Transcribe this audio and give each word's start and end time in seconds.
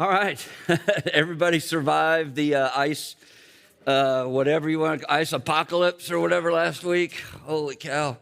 All 0.00 0.08
right. 0.08 0.46
Everybody 1.12 1.58
survived 1.58 2.36
the 2.36 2.54
uh, 2.54 2.70
ice, 2.76 3.16
uh, 3.84 4.26
whatever 4.26 4.70
you 4.70 4.78
want, 4.78 5.02
ice 5.08 5.32
apocalypse 5.32 6.12
or 6.12 6.20
whatever 6.20 6.52
last 6.52 6.84
week. 6.84 7.20
Holy 7.42 7.74
cow. 7.74 8.16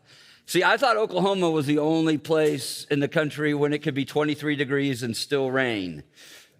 See, 0.47 0.65
I 0.65 0.79
thought 0.79 0.97
Oklahoma 0.97 1.51
was 1.51 1.67
the 1.67 1.79
only 1.81 2.17
place 2.17 2.87
in 2.91 3.01
the 3.01 3.09
country 3.09 3.53
when 3.53 3.75
it 3.75 3.83
could 3.83 3.93
be 3.93 4.07
23 4.07 4.57
degrees 4.57 5.03
and 5.03 5.15
still 5.15 5.51
rain. 5.51 6.03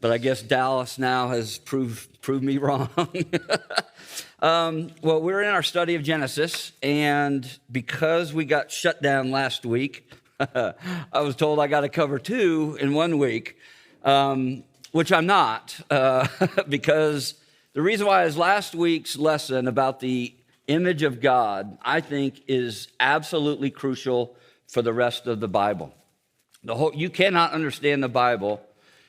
But 0.03 0.11
I 0.11 0.19
guess 0.19 0.43
Dallas 0.43 0.99
now 0.99 1.29
has 1.29 1.57
proved, 1.57 2.21
proved 2.21 2.45
me 2.45 2.59
wrong. 2.59 2.91
um, 4.41 4.91
well, 5.01 5.23
we're 5.23 5.41
in 5.41 5.49
our 5.49 5.63
study 5.63 5.95
of 5.95 6.03
Genesis, 6.03 6.73
and 6.83 7.59
because 7.73 8.35
we 8.35 8.45
got 8.45 8.71
shut 8.71 9.01
down 9.01 9.31
last 9.31 9.65
week, 9.65 10.13
I 10.39 10.75
was 11.15 11.37
told 11.37 11.59
I 11.59 11.69
got 11.69 11.81
to 11.81 11.89
cover 11.89 12.19
two 12.19 12.77
in 12.79 12.93
one 12.93 13.17
week. 13.17 13.57
Um, 14.05 14.63
which 14.97 15.13
I'm 15.13 15.27
not, 15.27 15.79
uh, 15.91 16.27
because 16.71 17.35
the 17.75 17.83
reason 17.83 18.07
why 18.07 18.25
is 18.25 18.39
last 18.39 18.75
week's 18.75 19.19
lesson 19.19 19.69
about 19.69 20.01
the 20.01 20.35
image 20.69 21.03
of 21.03 21.21
God, 21.21 21.77
I 21.83 22.01
think, 22.01 22.41
is 22.49 22.89
absolutely 22.99 23.71
crucial 23.71 24.35
for 24.67 24.81
the 24.81 24.95
rest 24.95 25.27
of 25.27 25.39
the 25.39 25.49
Bible. 25.49 25.95
The 26.65 26.75
whole, 26.75 26.95
you 26.95 27.11
cannot 27.11 27.53
understand 27.53 28.03
the 28.03 28.09
Bible 28.09 28.63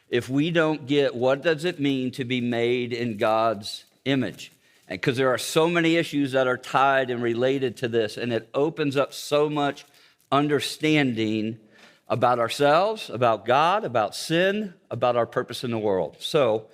if 0.10 0.28
we 0.28 0.52
don't 0.52 0.88
get 0.88 1.16
what 1.16 1.42
does 1.42 1.64
it 1.64 1.80
mean 1.80 2.12
to 2.12 2.26
be 2.26 2.42
made 2.42 2.92
in 2.92 3.16
God's 3.16 3.86
image. 4.04 4.52
Because 4.90 5.16
there 5.16 5.34
are 5.34 5.38
so 5.38 5.70
many 5.70 5.96
issues 5.96 6.34
that 6.34 6.48
are 6.48 6.58
tied 6.58 7.10
and 7.10 7.24
related 7.24 7.78
to 7.78 7.88
this, 7.88 8.18
and 8.18 8.34
it 8.34 8.50
opens 8.54 8.98
up 8.98 9.14
so 9.14 9.50
much 9.50 9.86
understanding 10.34 11.60
about 12.10 12.40
ourselves, 12.40 13.10
about 13.10 13.46
God, 13.46 13.84
about 13.84 14.16
sin, 14.16 14.74
about 14.90 15.16
our 15.16 15.26
purpose 15.26 15.64
in 15.64 15.72
the 15.72 15.80
world. 15.80 16.18
So 16.20 16.68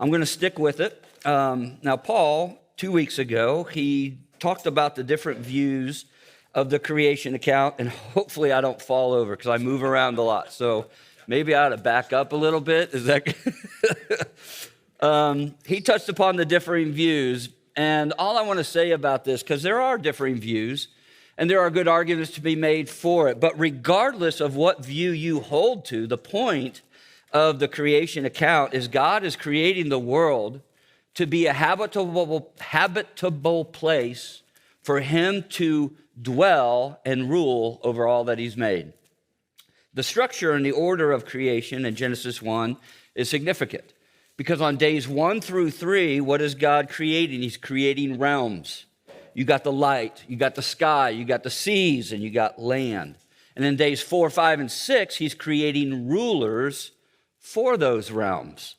I'm 0.00 0.08
going 0.08 0.20
to 0.20 0.26
stick 0.26 0.58
with 0.58 0.80
it. 0.80 1.04
Um, 1.24 1.78
now, 1.82 1.96
Paul, 1.96 2.58
two 2.76 2.92
weeks 2.92 3.18
ago, 3.18 3.64
he 3.64 4.18
talked 4.38 4.66
about 4.66 4.94
the 4.94 5.02
different 5.02 5.40
views 5.40 6.06
of 6.54 6.70
the 6.70 6.78
creation 6.78 7.34
account, 7.34 7.76
and 7.78 7.88
hopefully 7.88 8.52
I 8.52 8.60
don't 8.60 8.80
fall 8.80 9.12
over 9.12 9.36
because 9.36 9.50
I 9.50 9.58
move 9.58 9.82
around 9.82 10.18
a 10.18 10.22
lot. 10.22 10.52
So 10.52 10.86
maybe 11.26 11.54
I 11.54 11.66
ought 11.66 11.70
to 11.70 11.76
back 11.76 12.12
up 12.12 12.32
a 12.32 12.36
little 12.36 12.60
bit. 12.60 12.94
Is 12.94 13.04
that? 13.04 14.30
um, 15.00 15.54
he 15.66 15.80
touched 15.80 16.08
upon 16.08 16.36
the 16.36 16.46
differing 16.46 16.92
views, 16.92 17.50
and 17.76 18.12
all 18.18 18.38
I 18.38 18.42
want 18.42 18.58
to 18.58 18.64
say 18.64 18.92
about 18.92 19.24
this, 19.24 19.42
because 19.42 19.62
there 19.62 19.80
are 19.80 19.98
differing 19.98 20.36
views, 20.36 20.88
and 21.38 21.48
there 21.48 21.60
are 21.60 21.70
good 21.70 21.86
arguments 21.86 22.32
to 22.32 22.40
be 22.40 22.56
made 22.56 22.90
for 22.90 23.28
it. 23.28 23.38
But 23.38 23.58
regardless 23.58 24.40
of 24.40 24.56
what 24.56 24.84
view 24.84 25.12
you 25.12 25.38
hold 25.38 25.84
to, 25.86 26.08
the 26.08 26.18
point 26.18 26.82
of 27.32 27.60
the 27.60 27.68
creation 27.68 28.24
account 28.24 28.74
is 28.74 28.88
God 28.88 29.22
is 29.22 29.36
creating 29.36 29.88
the 29.88 30.00
world 30.00 30.60
to 31.14 31.26
be 31.26 31.46
a 31.46 31.52
habitable, 31.52 32.52
habitable 32.58 33.64
place 33.64 34.42
for 34.82 34.98
Him 35.00 35.44
to 35.50 35.96
dwell 36.20 37.00
and 37.04 37.30
rule 37.30 37.80
over 37.84 38.06
all 38.06 38.24
that 38.24 38.38
He's 38.38 38.56
made. 38.56 38.92
The 39.94 40.02
structure 40.02 40.52
and 40.52 40.66
the 40.66 40.72
order 40.72 41.12
of 41.12 41.24
creation 41.24 41.84
in 41.84 41.94
Genesis 41.94 42.42
1 42.42 42.76
is 43.14 43.28
significant 43.28 43.94
because 44.36 44.60
on 44.60 44.76
days 44.76 45.06
one 45.06 45.40
through 45.40 45.70
three, 45.70 46.20
what 46.20 46.40
is 46.40 46.54
God 46.54 46.88
creating? 46.88 47.42
He's 47.42 47.56
creating 47.56 48.18
realms. 48.18 48.86
You 49.38 49.44
got 49.44 49.62
the 49.62 49.70
light, 49.70 50.24
you 50.26 50.34
got 50.34 50.56
the 50.56 50.62
sky, 50.62 51.10
you 51.10 51.24
got 51.24 51.44
the 51.44 51.48
seas, 51.48 52.10
and 52.10 52.20
you 52.20 52.28
got 52.28 52.60
land. 52.60 53.14
And 53.54 53.64
in 53.64 53.76
days 53.76 54.02
four, 54.02 54.30
five, 54.30 54.58
and 54.58 54.68
six, 54.68 55.14
he's 55.14 55.32
creating 55.32 56.08
rulers 56.08 56.90
for 57.38 57.76
those 57.76 58.10
realms. 58.10 58.74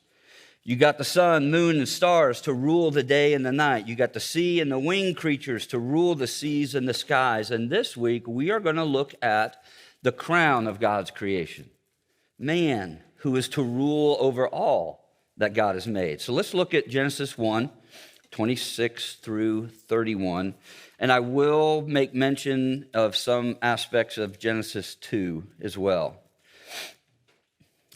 You 0.62 0.76
got 0.76 0.98
the 0.98 1.02
sun, 1.02 1.50
moon, 1.50 1.78
and 1.78 1.88
stars 1.88 2.42
to 2.42 2.52
rule 2.52 2.90
the 2.90 3.02
day 3.02 3.32
and 3.32 3.46
the 3.46 3.52
night. 3.52 3.88
You 3.88 3.96
got 3.96 4.12
the 4.12 4.20
sea 4.20 4.60
and 4.60 4.70
the 4.70 4.78
winged 4.78 5.16
creatures 5.16 5.66
to 5.68 5.78
rule 5.78 6.14
the 6.14 6.26
seas 6.26 6.74
and 6.74 6.86
the 6.86 6.92
skies. 6.92 7.50
And 7.50 7.70
this 7.70 7.96
week, 7.96 8.28
we 8.28 8.50
are 8.50 8.60
going 8.60 8.76
to 8.76 8.84
look 8.84 9.14
at 9.22 9.64
the 10.02 10.12
crown 10.12 10.66
of 10.66 10.78
God's 10.78 11.10
creation 11.10 11.70
man, 12.38 13.00
who 13.20 13.34
is 13.34 13.48
to 13.48 13.62
rule 13.62 14.18
over 14.20 14.46
all 14.46 15.08
that 15.38 15.54
God 15.54 15.74
has 15.74 15.86
made. 15.86 16.20
So 16.20 16.34
let's 16.34 16.52
look 16.52 16.74
at 16.74 16.90
Genesis 16.90 17.38
1 17.38 17.70
26 18.30 19.16
through 19.16 19.68
31. 19.68 20.54
And 20.98 21.10
I 21.10 21.20
will 21.20 21.82
make 21.82 22.14
mention 22.14 22.86
of 22.94 23.16
some 23.16 23.56
aspects 23.62 24.18
of 24.18 24.38
Genesis 24.38 24.94
2 24.96 25.44
as 25.60 25.76
well. 25.76 26.20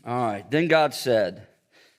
All 0.07 0.27
right. 0.27 0.51
Then 0.51 0.69
God 0.69 0.95
said, 0.95 1.47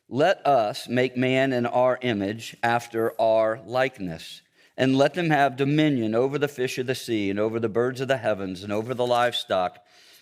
Let 0.09 0.45
us 0.45 0.88
make 0.88 1.18
man 1.18 1.53
in 1.53 1.66
our 1.66 1.97
image 2.01 2.56
after 2.62 3.19
our 3.19 3.59
likeness, 3.66 4.41
and 4.78 4.97
let 4.97 5.13
them 5.13 5.29
have 5.29 5.56
dominion 5.56 6.13
over 6.13 6.38
the 6.38 6.47
fish 6.47 6.78
of 6.78 6.88
the 6.88 6.95
sea, 6.95 7.29
and 7.29 7.40
over 7.40 7.59
the 7.59 7.69
birds 7.69 8.01
of 8.01 8.07
the 8.07 8.18
heavens, 8.18 8.63
and 8.63 8.72
over 8.72 8.94
the 8.94 9.07
livestock, 9.07 9.79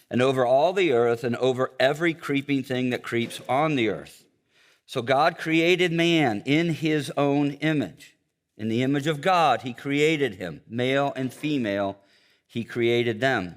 and 0.10 0.22
over 0.22 0.46
all 0.46 0.72
the 0.72 0.94
earth, 0.94 1.24
and 1.24 1.36
over 1.38 1.72
every 1.80 2.14
creeping 2.14 2.64
thing 2.64 2.92
that 2.92 3.04
creeps 3.04 3.42
on 3.50 3.76
the 3.76 3.90
earth. 3.90 4.24
So 4.86 5.02
God 5.02 5.38
created 5.38 5.92
man 5.92 6.44
in 6.46 6.70
his 6.74 7.12
own 7.18 7.52
image. 7.54 8.16
In 8.58 8.70
the 8.70 8.84
image 8.84 9.08
of 9.08 9.22
God, 9.22 9.62
he 9.64 9.74
created 9.74 10.36
him, 10.36 10.62
male 10.68 11.12
and 11.16 11.34
female, 11.34 11.98
he 12.46 12.64
created 12.64 13.20
them. 13.20 13.56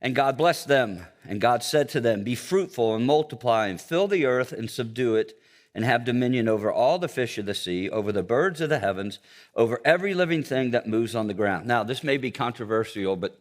And 0.00 0.14
God 0.14 0.36
blessed 0.36 0.68
them, 0.68 1.06
and 1.24 1.40
God 1.40 1.62
said 1.62 1.88
to 1.90 2.00
them, 2.00 2.24
Be 2.24 2.34
fruitful 2.34 2.94
and 2.94 3.06
multiply, 3.06 3.66
and 3.66 3.80
fill 3.80 4.08
the 4.08 4.26
earth 4.26 4.52
and 4.52 4.70
subdue 4.70 5.16
it, 5.16 5.38
and 5.74 5.84
have 5.84 6.04
dominion 6.04 6.48
over 6.48 6.72
all 6.72 6.98
the 6.98 7.08
fish 7.08 7.38
of 7.38 7.46
the 7.46 7.54
sea, 7.54 7.88
over 7.88 8.10
the 8.10 8.22
birds 8.22 8.60
of 8.60 8.68
the 8.68 8.78
heavens, 8.80 9.18
over 9.54 9.80
every 9.84 10.14
living 10.14 10.42
thing 10.42 10.72
that 10.72 10.88
moves 10.88 11.14
on 11.14 11.26
the 11.26 11.34
ground. 11.34 11.66
Now, 11.66 11.84
this 11.84 12.02
may 12.02 12.16
be 12.16 12.30
controversial, 12.30 13.16
but 13.16 13.40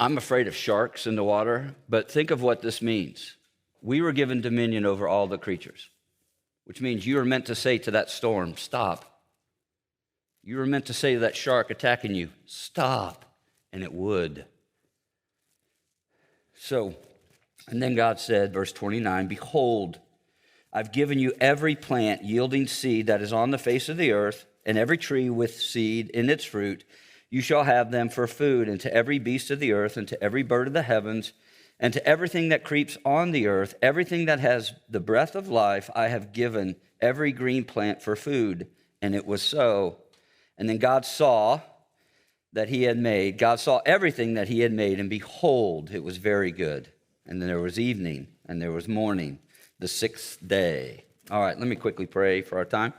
I'm 0.00 0.16
afraid 0.16 0.48
of 0.48 0.56
sharks 0.56 1.06
in 1.06 1.14
the 1.14 1.24
water. 1.24 1.76
But 1.88 2.10
think 2.10 2.32
of 2.32 2.42
what 2.42 2.62
this 2.62 2.82
means. 2.82 3.36
We 3.80 4.00
were 4.00 4.12
given 4.12 4.40
dominion 4.40 4.84
over 4.84 5.06
all 5.06 5.28
the 5.28 5.38
creatures 5.38 5.88
which 6.64 6.80
means 6.80 7.06
you 7.06 7.18
are 7.18 7.24
meant 7.24 7.46
to 7.46 7.54
say 7.54 7.78
to 7.78 7.90
that 7.92 8.10
storm, 8.10 8.56
Stop. 8.56 9.04
You 10.42 10.56
were 10.56 10.66
meant 10.66 10.86
to 10.86 10.92
say 10.92 11.14
to 11.14 11.20
that 11.20 11.36
shark 11.36 11.70
attacking 11.70 12.14
you, 12.14 12.30
Stop. 12.46 13.24
And 13.72 13.82
it 13.82 13.92
would. 13.92 14.44
So, 16.54 16.94
and 17.68 17.82
then 17.82 17.94
God 17.94 18.20
said, 18.20 18.52
verse 18.52 18.72
29, 18.72 19.28
Behold, 19.28 19.98
I've 20.72 20.92
given 20.92 21.18
you 21.18 21.32
every 21.40 21.74
plant 21.74 22.24
yielding 22.24 22.66
seed 22.66 23.06
that 23.06 23.22
is 23.22 23.32
on 23.32 23.50
the 23.50 23.58
face 23.58 23.88
of 23.88 23.96
the 23.96 24.12
earth, 24.12 24.46
and 24.64 24.78
every 24.78 24.96
tree 24.96 25.28
with 25.28 25.54
seed 25.54 26.08
in 26.10 26.30
its 26.30 26.44
fruit. 26.44 26.84
You 27.30 27.40
shall 27.40 27.64
have 27.64 27.90
them 27.90 28.08
for 28.08 28.26
food, 28.26 28.68
and 28.68 28.80
to 28.80 28.92
every 28.94 29.18
beast 29.18 29.50
of 29.50 29.58
the 29.58 29.72
earth, 29.72 29.96
and 29.96 30.06
to 30.08 30.22
every 30.22 30.42
bird 30.42 30.66
of 30.66 30.72
the 30.72 30.82
heavens, 30.82 31.32
and 31.82 31.92
to 31.94 32.06
everything 32.06 32.50
that 32.50 32.62
creeps 32.62 32.96
on 33.04 33.32
the 33.32 33.48
earth, 33.48 33.74
everything 33.82 34.26
that 34.26 34.38
has 34.38 34.72
the 34.88 35.00
breath 35.00 35.34
of 35.34 35.48
life, 35.48 35.90
I 35.96 36.06
have 36.06 36.32
given 36.32 36.76
every 37.00 37.32
green 37.32 37.64
plant 37.64 38.00
for 38.00 38.14
food. 38.14 38.68
And 39.02 39.16
it 39.16 39.26
was 39.26 39.42
so. 39.42 39.96
And 40.56 40.68
then 40.68 40.78
God 40.78 41.04
saw 41.04 41.60
that 42.52 42.68
he 42.68 42.84
had 42.84 42.98
made, 42.98 43.36
God 43.36 43.58
saw 43.58 43.80
everything 43.84 44.34
that 44.34 44.46
he 44.46 44.60
had 44.60 44.72
made, 44.72 45.00
and 45.00 45.10
behold, 45.10 45.90
it 45.90 46.04
was 46.04 46.18
very 46.18 46.52
good. 46.52 46.88
And 47.26 47.42
then 47.42 47.48
there 47.48 47.58
was 47.58 47.80
evening, 47.80 48.28
and 48.46 48.62
there 48.62 48.70
was 48.70 48.86
morning, 48.86 49.40
the 49.80 49.88
sixth 49.88 50.38
day. 50.46 51.06
All 51.32 51.40
right, 51.40 51.58
let 51.58 51.66
me 51.66 51.74
quickly 51.74 52.06
pray 52.06 52.42
for 52.42 52.58
our 52.58 52.64
time. 52.64 52.92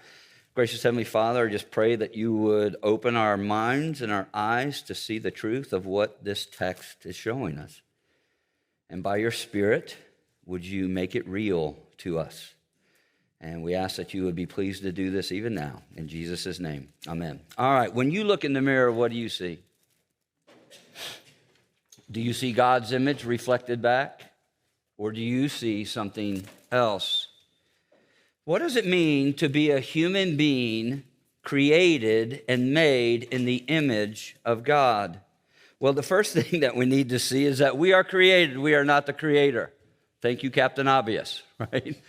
Gracious 0.55 0.83
Heavenly 0.83 1.05
Father, 1.05 1.47
I 1.47 1.51
just 1.51 1.71
pray 1.71 1.95
that 1.95 2.15
you 2.15 2.35
would 2.35 2.75
open 2.83 3.15
our 3.15 3.37
minds 3.37 4.01
and 4.01 4.11
our 4.11 4.27
eyes 4.33 4.81
to 4.83 4.95
see 4.95 5.19
the 5.19 5.31
truth 5.31 5.71
of 5.71 5.85
what 5.85 6.25
this 6.25 6.45
text 6.45 7.05
is 7.05 7.15
showing 7.15 7.57
us. 7.57 7.81
And 8.93 9.01
by 9.01 9.15
your 9.15 9.31
Spirit, 9.31 9.97
would 10.45 10.63
you 10.63 10.87
make 10.87 11.15
it 11.15 11.27
real 11.27 11.79
to 11.97 12.19
us? 12.19 12.53
And 13.41 13.63
we 13.63 13.73
ask 13.73 13.95
that 13.95 14.13
you 14.13 14.23
would 14.25 14.35
be 14.35 14.45
pleased 14.45 14.83
to 14.83 14.91
do 14.91 15.09
this 15.09 15.31
even 15.31 15.55
now. 15.55 15.81
In 15.95 16.07
Jesus' 16.07 16.59
name, 16.59 16.89
amen. 17.07 17.39
All 17.57 17.73
right, 17.73 17.91
when 17.91 18.11
you 18.11 18.23
look 18.23 18.45
in 18.45 18.53
the 18.53 18.61
mirror, 18.61 18.91
what 18.91 19.09
do 19.09 19.17
you 19.17 19.29
see? 19.29 19.57
Do 22.11 22.21
you 22.21 22.33
see 22.33 22.53
God's 22.53 22.91
image 22.91 23.25
reflected 23.25 23.81
back? 23.81 24.21
Or 24.99 25.11
do 25.11 25.21
you 25.21 25.49
see 25.49 25.85
something 25.85 26.45
else? 26.71 27.29
What 28.45 28.59
does 28.59 28.75
it 28.75 28.85
mean 28.85 29.33
to 29.37 29.49
be 29.49 29.71
a 29.71 29.79
human 29.79 30.37
being 30.37 31.01
created 31.41 32.43
and 32.47 32.75
made 32.75 33.23
in 33.23 33.45
the 33.45 33.63
image 33.67 34.35
of 34.45 34.63
God? 34.63 35.19
Well, 35.83 35.91
the 35.91 36.01
first 36.01 36.33
thing 36.37 36.61
that 36.61 36.77
we 36.77 36.85
need 36.85 37.09
to 37.09 37.19
see 37.19 37.43
is 37.43 37.57
that 37.57 37.77
we 37.77 37.91
are 37.91 38.05
created, 38.05 38.57
we 38.57 38.73
are 38.73 38.85
not 38.85 39.05
the 39.05 39.11
creator. 39.11 39.73
Thank 40.21 40.41
you, 40.41 40.49
Captain 40.49 40.87
Obvious, 40.87 41.43
right? 41.59 42.01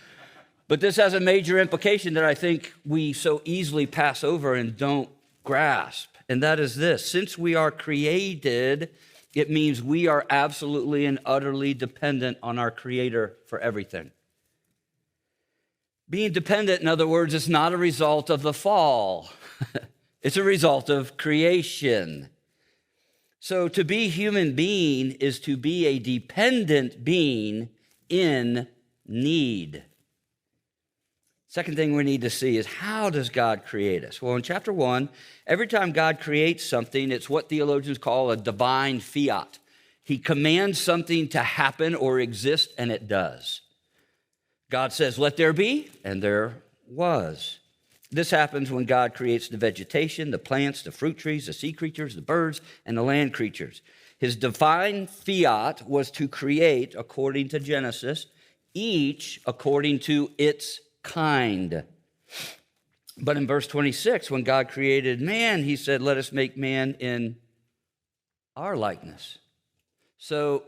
But 0.69 0.79
this 0.79 0.95
has 0.95 1.13
a 1.13 1.19
major 1.19 1.59
implication 1.59 2.13
that 2.13 2.23
I 2.23 2.35
think 2.35 2.73
we 2.85 3.11
so 3.11 3.41
easily 3.43 3.85
pass 3.85 4.23
over 4.23 4.55
and 4.55 4.77
don't 4.77 5.09
grasp. 5.43 6.07
And 6.29 6.41
that 6.41 6.57
is 6.57 6.77
this 6.77 7.05
since 7.05 7.37
we 7.37 7.53
are 7.53 7.69
created, 7.69 8.91
it 9.33 9.49
means 9.49 9.83
we 9.83 10.07
are 10.07 10.25
absolutely 10.29 11.05
and 11.05 11.19
utterly 11.25 11.73
dependent 11.73 12.37
on 12.41 12.57
our 12.57 12.71
Creator 12.71 13.35
for 13.45 13.59
everything. 13.59 14.11
Being 16.09 16.31
dependent, 16.31 16.81
in 16.81 16.87
other 16.87 17.07
words, 17.07 17.33
is 17.33 17.49
not 17.49 17.73
a 17.73 17.77
result 17.77 18.29
of 18.29 18.41
the 18.41 18.53
fall, 18.53 19.31
it's 20.21 20.37
a 20.37 20.43
result 20.43 20.89
of 20.89 21.17
creation. 21.17 22.29
So 23.45 23.67
to 23.67 23.83
be 23.83 24.07
human 24.07 24.55
being 24.55 25.11
is 25.19 25.39
to 25.41 25.55
be 25.55 25.85
a 25.85 25.99
dependent 25.99 27.03
being 27.03 27.69
in 28.09 28.67
need. 29.05 29.83
Second 31.47 31.75
thing 31.75 31.93
we 31.93 32.03
need 32.03 32.21
to 32.21 32.31
see 32.31 32.57
is 32.57 32.65
how 32.65 33.11
does 33.11 33.29
God 33.29 33.63
create 33.63 34.03
us? 34.03 34.19
Well, 34.19 34.35
in 34.35 34.41
chapter 34.41 34.73
one, 34.73 35.09
every 35.45 35.67
time 35.67 35.91
God 35.91 36.19
creates 36.19 36.65
something, 36.65 37.11
it's 37.11 37.29
what 37.29 37.47
theologians 37.47 37.99
call 37.99 38.31
a 38.31 38.35
divine 38.35 38.99
fiat. 38.99 39.59
He 40.03 40.17
commands 40.17 40.81
something 40.81 41.27
to 41.27 41.43
happen 41.43 41.93
or 41.93 42.19
exist, 42.19 42.73
and 42.79 42.91
it 42.91 43.07
does. 43.07 43.61
God 44.71 44.91
says, 44.91 45.19
Let 45.19 45.37
there 45.37 45.53
be, 45.53 45.91
and 46.03 46.19
there 46.19 46.63
was. 46.87 47.59
This 48.11 48.31
happens 48.31 48.71
when 48.71 48.85
God 48.85 49.13
creates 49.13 49.47
the 49.47 49.57
vegetation, 49.57 50.31
the 50.31 50.39
plants, 50.39 50.83
the 50.83 50.91
fruit 50.91 51.17
trees, 51.17 51.47
the 51.47 51.53
sea 51.53 51.73
creatures, 51.73 52.15
the 52.15 52.21
birds, 52.21 52.61
and 52.85 52.97
the 52.97 53.01
land 53.01 53.33
creatures. 53.33 53.81
His 54.17 54.35
divine 54.35 55.07
fiat 55.07 55.87
was 55.87 56.11
to 56.11 56.27
create, 56.27 56.95
according 56.95 57.49
to 57.49 57.59
Genesis, 57.59 58.27
each 58.73 59.41
according 59.45 59.99
to 59.99 60.31
its 60.37 60.79
kind. 61.03 61.83
But 63.17 63.37
in 63.37 63.47
verse 63.47 63.67
26, 63.67 64.29
when 64.29 64.43
God 64.43 64.69
created 64.69 65.21
man, 65.21 65.63
he 65.63 65.75
said, 65.75 66.01
Let 66.01 66.17
us 66.17 66.31
make 66.31 66.57
man 66.57 66.95
in 66.99 67.37
our 68.55 68.75
likeness. 68.75 69.37
So 70.17 70.63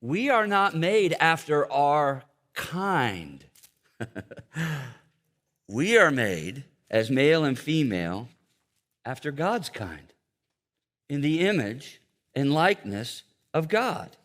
we 0.00 0.30
are 0.30 0.46
not 0.46 0.74
made 0.74 1.14
after 1.20 1.70
our 1.72 2.24
kind. 2.54 3.44
we 5.68 5.96
are 5.96 6.10
made 6.10 6.64
as 6.90 7.10
male 7.10 7.44
and 7.44 7.58
female 7.58 8.28
after 9.04 9.32
God's 9.32 9.68
kind, 9.68 10.12
in 11.08 11.20
the 11.20 11.40
image 11.40 12.00
and 12.34 12.52
likeness 12.52 13.22
of 13.52 13.68
God. 13.68 14.16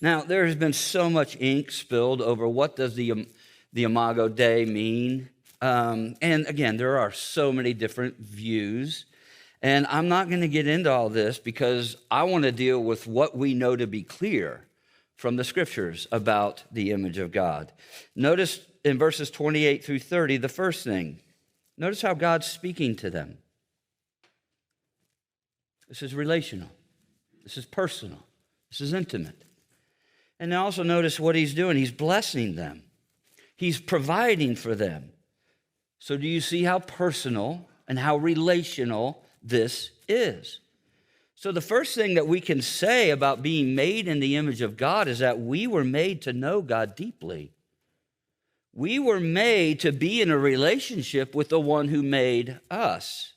Now, 0.00 0.22
there 0.22 0.46
has 0.46 0.56
been 0.56 0.72
so 0.72 1.08
much 1.08 1.36
ink 1.40 1.70
spilled 1.70 2.20
over 2.20 2.48
what 2.48 2.76
does 2.76 2.94
the, 2.94 3.26
the 3.72 3.84
Imago 3.84 4.28
Dei 4.28 4.64
mean. 4.64 5.30
Um, 5.60 6.16
and 6.20 6.46
again, 6.46 6.76
there 6.76 6.98
are 6.98 7.12
so 7.12 7.52
many 7.52 7.72
different 7.72 8.18
views. 8.18 9.06
And 9.62 9.86
I'm 9.86 10.08
not 10.08 10.28
going 10.28 10.42
to 10.42 10.48
get 10.48 10.66
into 10.66 10.90
all 10.90 11.08
this 11.08 11.38
because 11.38 11.96
I 12.10 12.24
want 12.24 12.44
to 12.44 12.52
deal 12.52 12.82
with 12.82 13.06
what 13.06 13.36
we 13.36 13.54
know 13.54 13.76
to 13.76 13.86
be 13.86 14.02
clear 14.02 14.66
from 15.16 15.36
the 15.36 15.44
scriptures 15.44 16.06
about 16.12 16.64
the 16.70 16.90
image 16.90 17.18
of 17.18 17.32
God. 17.32 17.72
Notice 18.14 18.60
in 18.84 18.98
verses 18.98 19.30
28 19.30 19.84
through 19.84 19.98
30, 19.98 20.36
the 20.36 20.48
first 20.48 20.84
thing. 20.84 21.18
Notice 21.76 22.02
how 22.02 22.14
God's 22.14 22.46
speaking 22.46 22.94
to 22.96 23.10
them. 23.10 23.38
This 25.88 26.02
is 26.02 26.14
relational, 26.14 26.70
this 27.42 27.56
is 27.56 27.64
personal, 27.64 28.24
this 28.70 28.80
is 28.80 28.92
intimate. 28.92 29.44
And 30.40 30.52
also 30.52 30.82
notice 30.82 31.20
what 31.20 31.36
he's 31.36 31.54
doing. 31.54 31.76
He's 31.76 31.92
blessing 31.92 32.56
them, 32.56 32.82
he's 33.56 33.80
providing 33.80 34.56
for 34.56 34.74
them. 34.74 35.10
So, 35.98 36.16
do 36.16 36.28
you 36.28 36.40
see 36.40 36.64
how 36.64 36.80
personal 36.80 37.68
and 37.88 37.98
how 37.98 38.18
relational 38.18 39.22
this 39.42 39.90
is? 40.06 40.60
So, 41.34 41.50
the 41.50 41.60
first 41.60 41.94
thing 41.94 42.14
that 42.14 42.26
we 42.26 42.40
can 42.40 42.60
say 42.60 43.10
about 43.10 43.42
being 43.42 43.74
made 43.74 44.06
in 44.06 44.20
the 44.20 44.36
image 44.36 44.60
of 44.60 44.76
God 44.76 45.08
is 45.08 45.20
that 45.20 45.40
we 45.40 45.66
were 45.66 45.84
made 45.84 46.20
to 46.22 46.32
know 46.32 46.60
God 46.60 46.94
deeply. 46.94 47.53
We 48.74 48.98
were 48.98 49.20
made 49.20 49.78
to 49.80 49.92
be 49.92 50.20
in 50.20 50.30
a 50.30 50.38
relationship 50.38 51.32
with 51.34 51.48
the 51.48 51.60
one 51.60 51.88
who 51.88 52.02
made 52.02 52.58
us. 52.70 53.34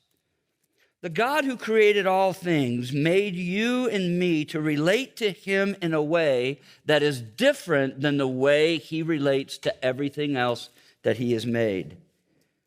The 1.01 1.09
God 1.09 1.45
who 1.45 1.57
created 1.57 2.07
all 2.07 2.33
things 2.33 2.91
made 2.91 3.35
you 3.35 3.87
and 3.87 4.17
me 4.17 4.45
to 4.45 4.59
relate 4.59 5.15
to 5.17 5.29
him 5.29 5.75
in 5.79 5.93
a 5.93 6.01
way 6.01 6.59
that 6.85 7.03
is 7.03 7.21
different 7.21 8.01
than 8.01 8.17
the 8.17 8.27
way 8.27 8.79
he 8.79 9.03
relates 9.03 9.59
to 9.59 9.85
everything 9.85 10.35
else 10.35 10.69
that 11.03 11.17
he 11.17 11.33
has 11.33 11.45
made, 11.45 11.97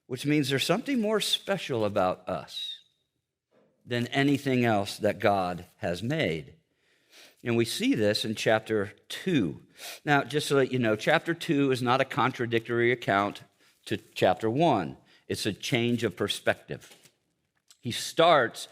which 0.06 0.24
means 0.24 0.48
there's 0.48 0.64
something 0.64 1.00
more 1.00 1.20
special 1.20 1.84
about 1.84 2.28
us 2.28 2.78
than 3.84 4.06
anything 4.08 4.64
else 4.64 4.96
that 4.98 5.18
God 5.18 5.64
has 5.78 6.04
made. 6.04 6.52
And 7.42 7.56
we 7.56 7.64
see 7.64 7.94
this 7.94 8.24
in 8.24 8.34
chapter 8.34 8.92
2. 9.08 9.60
Now, 10.04 10.24
just 10.24 10.48
to 10.48 10.56
let 10.56 10.72
you 10.72 10.78
know, 10.78 10.96
chapter 10.96 11.32
2 11.32 11.72
is 11.72 11.80
not 11.80 12.00
a 12.00 12.04
contradictory 12.04 12.92
account 12.92 13.42
to 13.86 13.98
chapter 14.14 14.50
1, 14.50 14.96
it's 15.26 15.46
a 15.46 15.52
change 15.52 16.04
of 16.04 16.16
perspective. 16.16 16.94
He 17.80 17.92
starts 17.92 18.68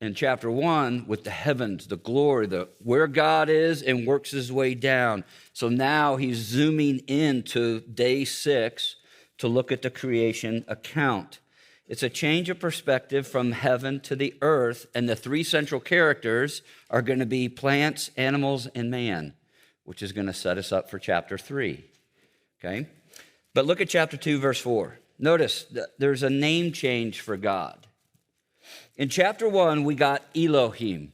in 0.00 0.14
chapter 0.14 0.50
1 0.50 1.06
with 1.08 1.24
the 1.24 1.30
heavens, 1.30 1.86
the 1.86 1.96
glory, 1.96 2.46
the 2.46 2.68
where 2.82 3.06
God 3.06 3.48
is 3.48 3.82
and 3.82 4.06
works 4.06 4.30
his 4.30 4.52
way 4.52 4.74
down. 4.74 5.24
So 5.52 5.68
now 5.68 6.16
he's 6.16 6.36
zooming 6.36 6.98
into 7.08 7.80
day 7.80 8.24
6 8.24 8.96
to 9.38 9.48
look 9.48 9.72
at 9.72 9.82
the 9.82 9.90
creation 9.90 10.64
account. 10.68 11.40
It's 11.88 12.02
a 12.02 12.08
change 12.08 12.50
of 12.50 12.58
perspective 12.58 13.28
from 13.28 13.52
heaven 13.52 14.00
to 14.00 14.16
the 14.16 14.34
earth, 14.42 14.86
and 14.94 15.08
the 15.08 15.14
three 15.14 15.44
central 15.44 15.80
characters 15.80 16.62
are 16.90 17.02
going 17.02 17.20
to 17.20 17.26
be 17.26 17.48
plants, 17.48 18.10
animals, 18.16 18.66
and 18.74 18.90
man, 18.90 19.34
which 19.84 20.02
is 20.02 20.10
going 20.10 20.26
to 20.26 20.32
set 20.32 20.58
us 20.58 20.72
up 20.72 20.90
for 20.90 20.98
chapter 20.98 21.38
3. 21.38 21.84
Okay? 22.58 22.88
But 23.54 23.66
look 23.66 23.80
at 23.80 23.88
chapter 23.88 24.16
2, 24.16 24.40
verse 24.40 24.60
4. 24.60 24.98
Notice 25.18 25.66
there's 25.98 26.24
a 26.24 26.30
name 26.30 26.72
change 26.72 27.20
for 27.20 27.36
God. 27.36 27.86
In 28.96 29.08
chapter 29.08 29.48
1, 29.48 29.84
we 29.84 29.94
got 29.94 30.24
Elohim 30.34 31.12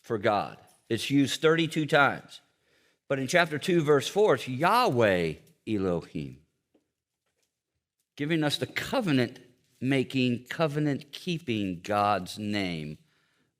for 0.00 0.16
God. 0.16 0.56
It's 0.88 1.10
used 1.10 1.42
32 1.42 1.84
times. 1.86 2.40
But 3.06 3.18
in 3.18 3.26
chapter 3.26 3.58
2, 3.58 3.82
verse 3.82 4.08
4, 4.08 4.36
it's 4.36 4.48
Yahweh 4.48 5.34
Elohim, 5.68 6.38
giving 8.16 8.42
us 8.42 8.56
the 8.56 8.66
covenant 8.66 9.38
making, 9.80 10.44
covenant 10.48 11.12
keeping 11.12 11.80
God's 11.82 12.38
name 12.38 12.98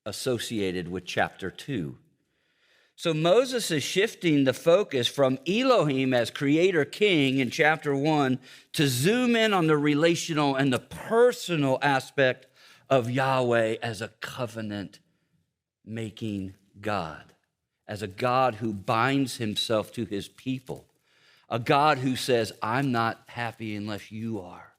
associated 0.05 0.89
with 0.89 1.05
chapter 1.05 1.51
2. 1.51 1.97
So 2.99 3.13
Moses 3.13 3.71
is 3.71 3.83
shifting 3.83 4.45
the 4.45 4.55
focus 4.55 5.07
from 5.07 5.39
Elohim 5.47 6.15
as 6.15 6.31
creator 6.31 6.87
king 6.87 7.39
in 7.39 7.51
chapter 7.51 7.95
1 7.95 8.39
to 8.73 8.89
zoom 8.89 9.37
in 9.37 9.53
on 9.53 9.67
the 9.67 9.77
relational 9.77 10.55
and 10.55 10.73
the 10.73 10.79
personal 10.79 11.79
aspect 11.83 12.47
of 12.88 13.11
Yahweh 13.11 13.76
as 13.83 14.00
a 14.00 14.09
covenant 14.21 15.00
making 15.85 16.55
God, 16.81 17.35
as 17.87 18.00
a 18.00 18.07
God 18.07 18.57
who 18.57 18.73
binds 18.73 19.37
himself 19.37 19.93
to 19.93 20.07
his 20.07 20.29
people, 20.29 20.87
a 21.50 21.59
God 21.59 21.99
who 21.99 22.17
says, 22.17 22.52
I'm 22.62 22.93
not 22.93 23.25
happy 23.26 23.76
unless 23.76 24.11
you 24.11 24.40
are 24.40 24.75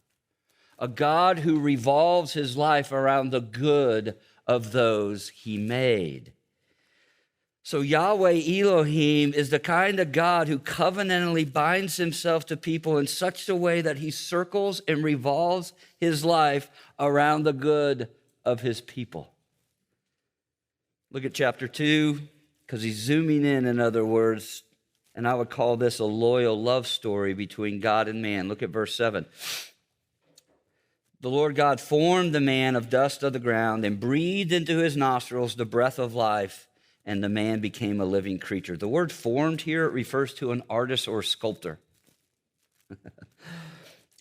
a 0.80 0.88
God 0.88 1.40
who 1.40 1.60
revolves 1.60 2.34
his 2.34 2.56
life 2.56 2.92
around 2.92 3.32
the 3.32 3.42
good 3.42 4.16
of 4.46 4.72
those 4.72 5.30
he 5.30 5.58
made. 5.58 6.34
So, 7.64 7.82
Yahweh 7.82 8.44
Elohim 8.48 9.34
is 9.34 9.50
the 9.50 9.60
kind 9.60 10.00
of 10.00 10.14
God 10.14 10.48
who 10.48 10.58
covenantally 10.58 11.52
binds 11.52 11.98
himself 11.98 12.46
to 12.46 12.56
people 12.56 12.98
in 12.98 13.08
such 13.08 13.50
a 13.50 13.56
way 13.56 13.82
that 13.82 13.98
he 13.98 14.10
circles 14.10 14.82
and 14.88 15.04
revolves 15.04 15.74
his 16.00 16.24
life 16.24 16.72
around 16.98 17.44
the 17.44 17.52
good 17.52 18.08
of 18.46 18.62
his 18.62 18.80
people. 18.80 19.34
Look 21.12 21.26
at 21.26 21.34
chapter 21.34 21.68
2, 21.68 22.22
because 22.66 22.84
he's 22.84 23.00
zooming 23.00 23.44
in, 23.44 23.66
in 23.66 23.82
other 23.82 24.06
words, 24.06 24.64
and 25.14 25.28
I 25.28 25.34
would 25.34 25.50
call 25.50 25.76
this 25.76 26.00
a 26.00 26.06
loyal 26.06 26.62
love 26.62 26.88
story 26.88 27.34
between 27.34 27.82
God 27.82 28.08
and 28.08 28.22
man. 28.22 28.48
Look 28.48 28.64
at 28.64 28.70
verse 28.70 28.96
7 28.96 29.26
the 31.20 31.30
Lord 31.30 31.56
God 31.56 31.82
formed 31.82 32.34
the 32.34 32.40
man 32.40 32.76
of 32.76 32.90
dust 32.90 33.24
of 33.24 33.34
the 33.34 33.40
ground 33.40 33.84
and 33.84 34.00
breathed 34.00 34.52
into 34.52 34.78
his 34.78 34.96
nostrils 34.96 35.56
the 35.56 35.66
breath 35.66 35.98
of 35.98 36.14
life, 36.14 36.68
and 37.06 37.24
the 37.24 37.30
man 37.30 37.60
became 37.60 38.00
a 38.00 38.06
living 38.06 38.38
creature. 38.38 38.78
The 38.78 38.88
word 38.88 39.12
formed 39.12 39.62
here 39.62 39.90
refers 39.90 40.34
to 40.36 40.52
an 40.52 40.62
artist 40.70 41.08
or 41.08 41.24
sculptor, 41.24 41.80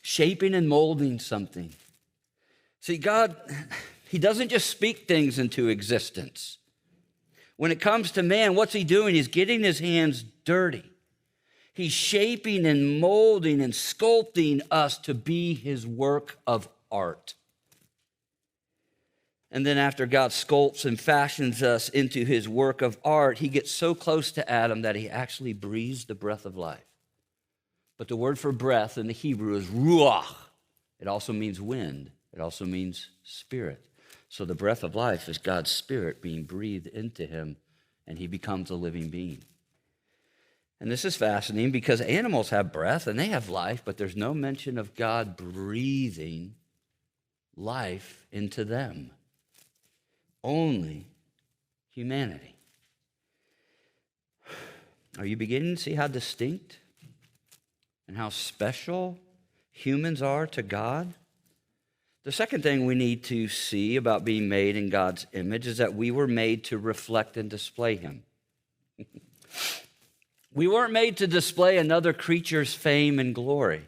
shaping 0.03 0.55
and 0.55 0.69
molding 0.69 1.19
something. 1.19 1.75
See, 2.81 2.97
God, 2.97 3.37
He 4.09 4.19
doesn't 4.19 4.49
just 4.49 4.71
speak 4.71 5.09
things 5.09 5.39
into 5.39 5.69
existence. 5.69 6.59
When 7.57 7.73
it 7.73 7.81
comes 7.81 8.13
to 8.13 8.23
man, 8.23 8.55
what's 8.55 8.73
He 8.73 8.85
doing? 8.85 9.15
He's 9.17 9.29
getting 9.29 9.63
His 9.65 9.81
hands 9.81 10.23
dirty. 10.45 10.85
He's 11.75 11.93
shaping 11.93 12.65
and 12.65 13.01
molding 13.01 13.61
and 13.61 13.75
sculpting 13.75 14.63
us 14.71 14.97
to 14.99 15.13
be 15.13 15.55
His 15.55 15.87
work 15.87 16.39
of 16.47 16.69
art. 16.91 17.35
And 19.51 19.65
then, 19.65 19.79
after 19.79 20.07
God 20.07 20.33
sculpts 20.33 20.85
and 20.85 21.01
fashions 21.01 21.63
us 21.63 21.89
into 21.89 22.25
his 22.25 22.49
work 22.49 22.83
of 22.83 22.99
art, 23.05 23.39
he 23.39 23.49
gets 23.49 23.71
so 23.71 23.95
close 23.95 24.33
to 24.33 24.51
Adam 24.51 24.83
that 24.83 24.97
he 24.97 25.09
actually 25.09 25.53
breathes 25.53 26.05
the 26.05 26.15
breath 26.15 26.45
of 26.45 26.57
life. 26.57 26.85
But 27.97 28.09
the 28.09 28.17
word 28.17 28.39
for 28.39 28.53
breath 28.53 28.99
in 28.99 29.07
the 29.07 29.13
Hebrew 29.13 29.57
is 29.57 29.67
ruach. 29.67 30.35
It 30.99 31.09
also 31.09 31.33
means 31.33 31.61
wind, 31.61 32.11
it 32.33 32.41
also 32.41 32.65
means 32.65 33.09
spirit. 33.23 33.83
So 34.29 34.45
the 34.45 34.55
breath 34.55 34.83
of 34.83 34.95
life 34.97 35.29
is 35.29 35.39
God's 35.39 35.71
spirit 35.71 36.21
being 36.21 36.43
breathed 36.43 36.89
into 36.89 37.25
him, 37.27 37.57
and 38.07 38.19
he 38.19 38.27
becomes 38.27 38.71
a 38.71 38.75
living 38.75 39.09
being. 39.09 39.43
And 40.81 40.91
this 40.91 41.05
is 41.05 41.17
fascinating 41.17 41.71
because 41.71 42.01
animals 42.03 42.51
have 42.51 42.73
breath 42.73 43.07
and 43.07 43.19
they 43.19 43.29
have 43.29 43.49
life, 43.49 43.83
but 43.85 43.97
there's 43.97 44.17
no 44.17 44.35
mention 44.35 44.77
of 44.77 44.95
God 44.95 45.37
breathing 45.37 46.57
life 47.57 48.27
into 48.31 48.65
them. 48.65 49.11
Only 50.45 51.07
humanity. 51.91 52.55
Are 55.19 55.25
you 55.25 55.37
beginning 55.37 55.77
to 55.77 55.83
see 55.83 55.95
how 55.95 56.09
distinct 56.09 56.79
and 58.07 58.17
how 58.17 58.29
special 58.29 59.19
humans 59.73 60.21
are 60.21 60.47
to 60.49 60.63
God? 60.63 61.15
The 62.25 62.33
second 62.33 62.63
thing 62.63 62.85
we 62.85 62.95
need 62.95 63.25
to 63.25 63.49
see 63.49 63.97
about 63.97 64.25
being 64.25 64.49
made 64.49 64.77
in 64.77 64.91
God's 64.91 65.27
image 65.33 65.67
is 65.67 65.79
that 65.79 65.95
we 65.95 66.11
were 66.11 66.27
made 66.27 66.65
to 66.65 66.77
reflect 66.77 67.37
and 67.37 67.49
display 67.49 67.97
Him. 67.97 68.25
we 70.53 70.67
weren't 70.67 70.93
made 70.93 71.17
to 71.19 71.27
display 71.27 71.79
another 71.79 72.13
creature's 72.13 72.75
fame 72.75 73.19
and 73.19 73.35
glory. 73.35 73.87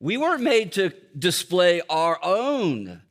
We 0.00 0.16
weren't 0.16 0.42
made 0.42 0.72
to 0.72 0.92
display 1.16 1.82
our 1.90 2.18
own 2.22 3.02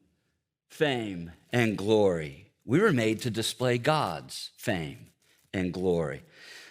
fame 0.69 1.31
and 1.53 1.77
glory. 1.77 2.51
We 2.65 2.79
were 2.79 2.91
made 2.91 3.21
to 3.21 3.29
display 3.29 3.77
God's 3.77 4.49
fame 4.57 5.07
and 5.53 5.71
glory. 5.71 6.23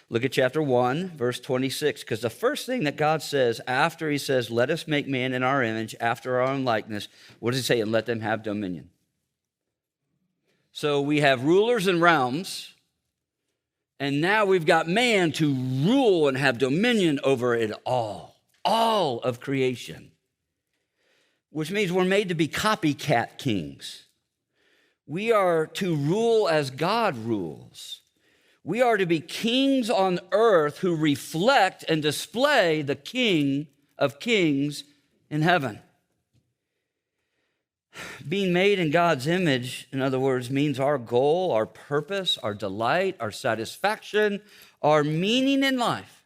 Look 0.09 0.25
at 0.25 0.31
chapter 0.31 0.61
1, 0.61 1.09
verse 1.15 1.39
26, 1.39 2.01
because 2.01 2.21
the 2.21 2.29
first 2.31 2.65
thing 2.65 2.83
that 2.85 2.97
God 2.97 3.21
says 3.21 3.61
after 3.67 4.09
he 4.09 4.17
says, 4.17 4.49
Let 4.49 4.71
us 4.71 4.87
make 4.87 5.07
man 5.07 5.33
in 5.33 5.43
our 5.43 5.61
image, 5.63 5.95
after 5.99 6.39
our 6.39 6.47
own 6.47 6.65
likeness, 6.65 7.07
what 7.39 7.51
does 7.51 7.59
he 7.59 7.65
say? 7.65 7.79
And 7.79 7.91
let 7.91 8.07
them 8.07 8.21
have 8.21 8.41
dominion. 8.41 8.89
So 10.71 11.01
we 11.01 11.19
have 11.19 11.43
rulers 11.43 11.87
and 11.87 12.01
realms, 12.01 12.73
and 13.99 14.19
now 14.19 14.45
we've 14.45 14.65
got 14.65 14.87
man 14.87 15.31
to 15.33 15.53
rule 15.53 16.27
and 16.27 16.37
have 16.37 16.57
dominion 16.57 17.19
over 17.23 17.53
it 17.53 17.71
all, 17.85 18.28
all 18.63 19.19
of 19.21 19.39
creation, 19.39 20.11
which 21.49 21.71
means 21.71 21.91
we're 21.91 22.05
made 22.05 22.29
to 22.29 22.35
be 22.35 22.47
copycat 22.47 23.37
kings. 23.37 24.05
We 25.05 25.31
are 25.31 25.65
to 25.65 25.95
rule 25.95 26.47
as 26.47 26.69
God 26.69 27.17
rules. 27.17 28.01
We 28.63 28.81
are 28.81 28.97
to 28.97 29.05
be 29.05 29.19
kings 29.19 29.89
on 29.89 30.19
earth 30.31 30.79
who 30.79 30.95
reflect 30.95 31.83
and 31.89 32.01
display 32.01 32.81
the 32.81 32.95
King 32.95 33.67
of 33.97 34.19
kings 34.19 34.83
in 35.29 35.41
heaven. 35.41 35.79
Being 38.27 38.53
made 38.53 38.79
in 38.79 38.91
God's 38.91 39.27
image, 39.27 39.87
in 39.91 40.01
other 40.01 40.19
words, 40.19 40.49
means 40.49 40.79
our 40.79 40.97
goal, 40.97 41.51
our 41.51 41.65
purpose, 41.65 42.37
our 42.37 42.53
delight, 42.53 43.15
our 43.19 43.31
satisfaction, 43.31 44.41
our 44.81 45.03
meaning 45.03 45.63
in 45.63 45.77
life 45.77 46.23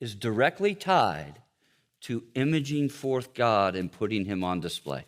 is 0.00 0.14
directly 0.14 0.74
tied 0.74 1.41
to 2.02 2.24
imaging 2.34 2.88
forth 2.88 3.34
God 3.34 3.74
and 3.74 3.90
putting 3.90 4.24
Him 4.24 4.42
on 4.44 4.60
display. 4.60 5.04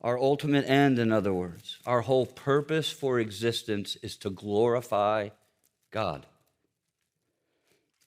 Our 0.00 0.18
ultimate 0.18 0.68
end, 0.68 0.98
in 0.98 1.12
other 1.12 1.32
words, 1.32 1.78
our 1.86 2.00
whole 2.00 2.26
purpose 2.26 2.90
for 2.90 3.20
existence 3.20 3.96
is 4.02 4.16
to 4.18 4.30
glorify 4.30 5.30
God. 5.90 6.26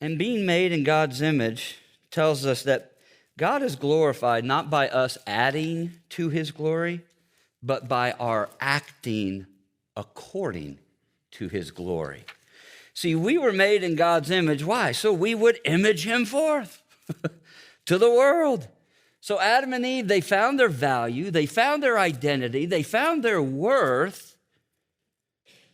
And 0.01 0.19
being 0.19 0.45
made 0.45 0.73
in 0.73 0.83
God's 0.83 1.21
image 1.21 1.77
tells 2.11 2.45
us 2.45 2.63
that 2.63 2.91
God 3.37 3.63
is 3.63 3.75
glorified 3.75 4.43
not 4.43 4.69
by 4.69 4.89
us 4.89 5.17
adding 5.25 5.93
to 6.09 6.29
his 6.29 6.51
glory, 6.51 7.01
but 7.63 7.87
by 7.87 8.11
our 8.13 8.49
acting 8.59 9.47
according 9.95 10.79
to 11.31 11.47
his 11.47 11.71
glory. 11.71 12.25
See, 12.95 13.13
we 13.13 13.37
were 13.37 13.51
made 13.51 13.83
in 13.83 13.95
God's 13.95 14.31
image. 14.31 14.63
Why? 14.63 14.93
So 14.93 15.11
we 15.11 15.35
would 15.35 15.59
image 15.65 16.07
him 16.07 16.23
forth 16.23 16.81
to 17.85 17.97
the 17.97 18.09
world. 18.09 18.69
So 19.19 19.39
Adam 19.39 19.73
and 19.73 19.85
Eve, 19.85 20.07
they 20.07 20.21
found 20.21 20.57
their 20.57 20.69
value, 20.69 21.29
they 21.29 21.45
found 21.45 21.83
their 21.83 21.99
identity, 21.99 22.65
they 22.65 22.83
found 22.83 23.21
their 23.21 23.41
worth 23.41 24.37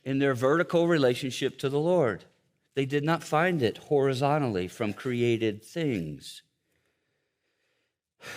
in 0.04 0.18
their 0.18 0.34
vertical 0.34 0.88
relationship 0.88 1.60
to 1.60 1.70
the 1.70 1.80
Lord. 1.80 2.26
They 2.74 2.86
did 2.86 3.04
not 3.04 3.24
find 3.24 3.62
it 3.62 3.78
horizontally 3.78 4.68
from 4.68 4.94
created 4.94 5.64
things. 5.64 6.42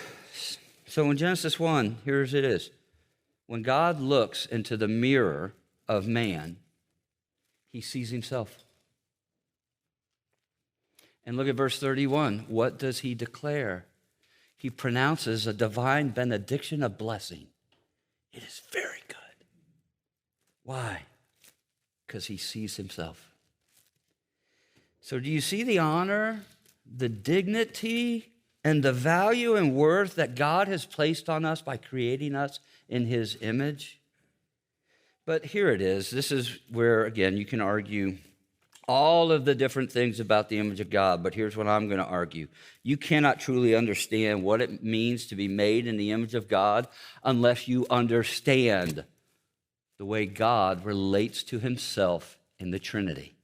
So 0.87 1.11
in 1.11 1.17
Genesis 1.17 1.59
1, 1.59 1.97
here's 2.05 2.33
it 2.33 2.45
is. 2.45 2.69
When 3.47 3.63
God 3.63 3.99
looks 3.99 4.45
into 4.45 4.77
the 4.77 4.87
mirror 4.87 5.53
of 5.89 6.07
man, 6.07 6.55
he 7.73 7.81
sees 7.81 8.11
himself. 8.11 8.64
And 11.25 11.37
look 11.37 11.47
at 11.47 11.55
verse 11.55 11.79
31. 11.79 12.45
What 12.47 12.77
does 12.77 12.99
he 12.99 13.15
declare? 13.15 13.85
he 14.65 14.69
pronounces 14.71 15.45
a 15.45 15.53
divine 15.53 16.09
benediction 16.09 16.81
of 16.81 16.97
blessing. 16.97 17.45
It 18.33 18.41
is 18.41 18.63
very 18.71 19.03
good. 19.07 19.45
Why? 20.63 21.03
Because 22.07 22.25
he 22.25 22.37
sees 22.37 22.75
himself. 22.75 23.31
So, 25.01 25.19
do 25.19 25.29
you 25.29 25.39
see 25.39 25.61
the 25.61 25.77
honor, 25.77 26.45
the 26.83 27.09
dignity, 27.09 28.31
and 28.63 28.81
the 28.81 28.91
value 28.91 29.55
and 29.55 29.75
worth 29.75 30.15
that 30.15 30.33
God 30.33 30.67
has 30.67 30.83
placed 30.85 31.29
on 31.29 31.45
us 31.45 31.61
by 31.61 31.77
creating 31.77 32.33
us 32.33 32.59
in 32.89 33.05
his 33.05 33.37
image? 33.41 33.99
But 35.27 35.45
here 35.45 35.69
it 35.69 35.79
is. 35.79 36.09
This 36.09 36.31
is 36.31 36.57
where, 36.71 37.05
again, 37.05 37.37
you 37.37 37.45
can 37.45 37.61
argue 37.61 38.17
all 38.87 39.31
of 39.31 39.45
the 39.45 39.55
different 39.55 39.91
things 39.91 40.19
about 40.19 40.49
the 40.49 40.59
image 40.59 40.79
of 40.79 40.89
God, 40.89 41.23
but 41.23 41.33
here's 41.33 41.57
what 41.57 41.67
I'm 41.67 41.87
going 41.87 41.99
to 41.99 42.05
argue. 42.05 42.47
You 42.83 42.97
cannot 42.97 43.39
truly 43.39 43.75
understand 43.75 44.43
what 44.43 44.61
it 44.61 44.83
means 44.83 45.25
to 45.27 45.35
be 45.35 45.47
made 45.47 45.87
in 45.87 45.97
the 45.97 46.11
image 46.11 46.35
of 46.35 46.47
God 46.47 46.87
unless 47.23 47.67
you 47.67 47.87
understand 47.89 49.03
the 49.97 50.05
way 50.05 50.25
God 50.25 50.85
relates 50.85 51.43
to 51.43 51.59
himself 51.59 52.37
in 52.59 52.71
the 52.71 52.79
Trinity. 52.79 53.35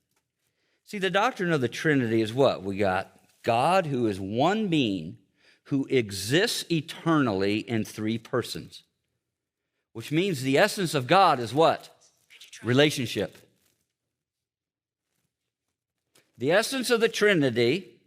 See, 0.85 0.99
the 0.99 1.09
doctrine 1.09 1.53
of 1.53 1.61
the 1.61 1.69
Trinity 1.69 2.21
is 2.21 2.33
what? 2.33 2.63
We 2.63 2.77
got 2.77 3.17
God, 3.43 3.85
who 3.85 4.07
is 4.07 4.19
one 4.19 4.67
being, 4.67 5.17
who 5.65 5.85
exists 5.89 6.65
eternally 6.69 7.59
in 7.59 7.85
three 7.85 8.17
persons, 8.17 8.83
which 9.93 10.11
means 10.11 10.41
the 10.41 10.57
essence 10.57 10.93
of 10.93 11.07
God 11.07 11.39
is 11.39 11.53
what? 11.53 11.89
Relationship. 12.63 13.37
The 16.41 16.51
essence 16.51 16.89
of 16.89 17.01
the 17.01 17.07
Trinity, 17.07 17.99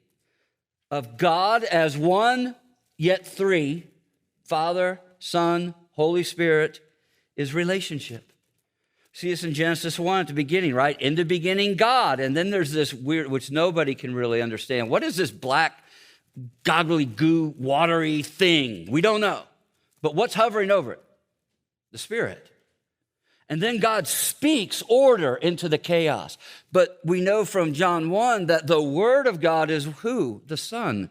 of 0.91 1.17
God 1.19 1.63
as 1.63 1.97
one 1.97 2.57
yet 2.97 3.25
three 3.25 3.87
Father, 4.43 5.01
Son, 5.21 5.73
Holy 5.93 6.25
Spirit, 6.25 6.81
is 7.37 7.55
relationship. 7.55 8.33
See 9.13 9.31
this 9.31 9.45
in 9.45 9.55
Genesis 9.55 10.01
1 10.01 10.23
at 10.23 10.27
the 10.27 10.33
beginning, 10.33 10.75
right? 10.75 11.01
In 11.01 11.15
the 11.15 11.25
beginning, 11.25 11.77
God. 11.77 12.19
And 12.19 12.37
then 12.37 12.51
there's 12.51 12.73
this 12.73 12.93
weird, 12.93 13.29
which 13.29 13.53
nobody 13.53 13.95
can 13.95 14.17
really 14.17 14.43
understand. 14.43 14.91
What 14.91 15.05
is 15.05 15.15
this 15.15 15.31
black, 15.31 15.85
goggly 16.65 17.05
goo, 17.05 17.55
watery 17.57 18.25
thing? 18.25 18.91
We 18.91 19.01
don't 19.01 19.21
know. 19.21 19.45
But 20.03 20.17
what's 20.17 20.35
hovering 20.35 20.73
over 20.73 20.95
it? 20.95 21.05
The 21.93 21.99
Spirit. 21.99 22.51
And 23.49 23.61
then 23.61 23.79
God 23.79 24.09
speaks 24.09 24.83
order 24.89 25.37
into 25.37 25.69
the 25.69 25.79
chaos. 25.79 26.39
But 26.73 26.99
we 27.05 27.21
know 27.21 27.45
from 27.45 27.75
John 27.75 28.11
1 28.11 28.47
that 28.47 28.67
the 28.67 28.83
Word 28.83 29.27
of 29.27 29.41
God 29.41 29.71
is 29.71 29.85
who? 29.85 30.43
The 30.47 30.57
Son. 30.57 31.11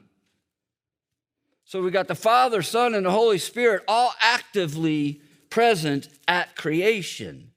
So 1.63 1.81
we 1.81 1.91
got 1.91 2.07
the 2.07 2.15
Father, 2.15 2.61
Son, 2.61 2.95
and 2.95 3.05
the 3.05 3.11
Holy 3.11 3.37
Spirit 3.37 3.83
all 3.87 4.13
actively 4.19 5.21
present 5.49 6.09
at 6.27 6.55
creation. 6.55 7.51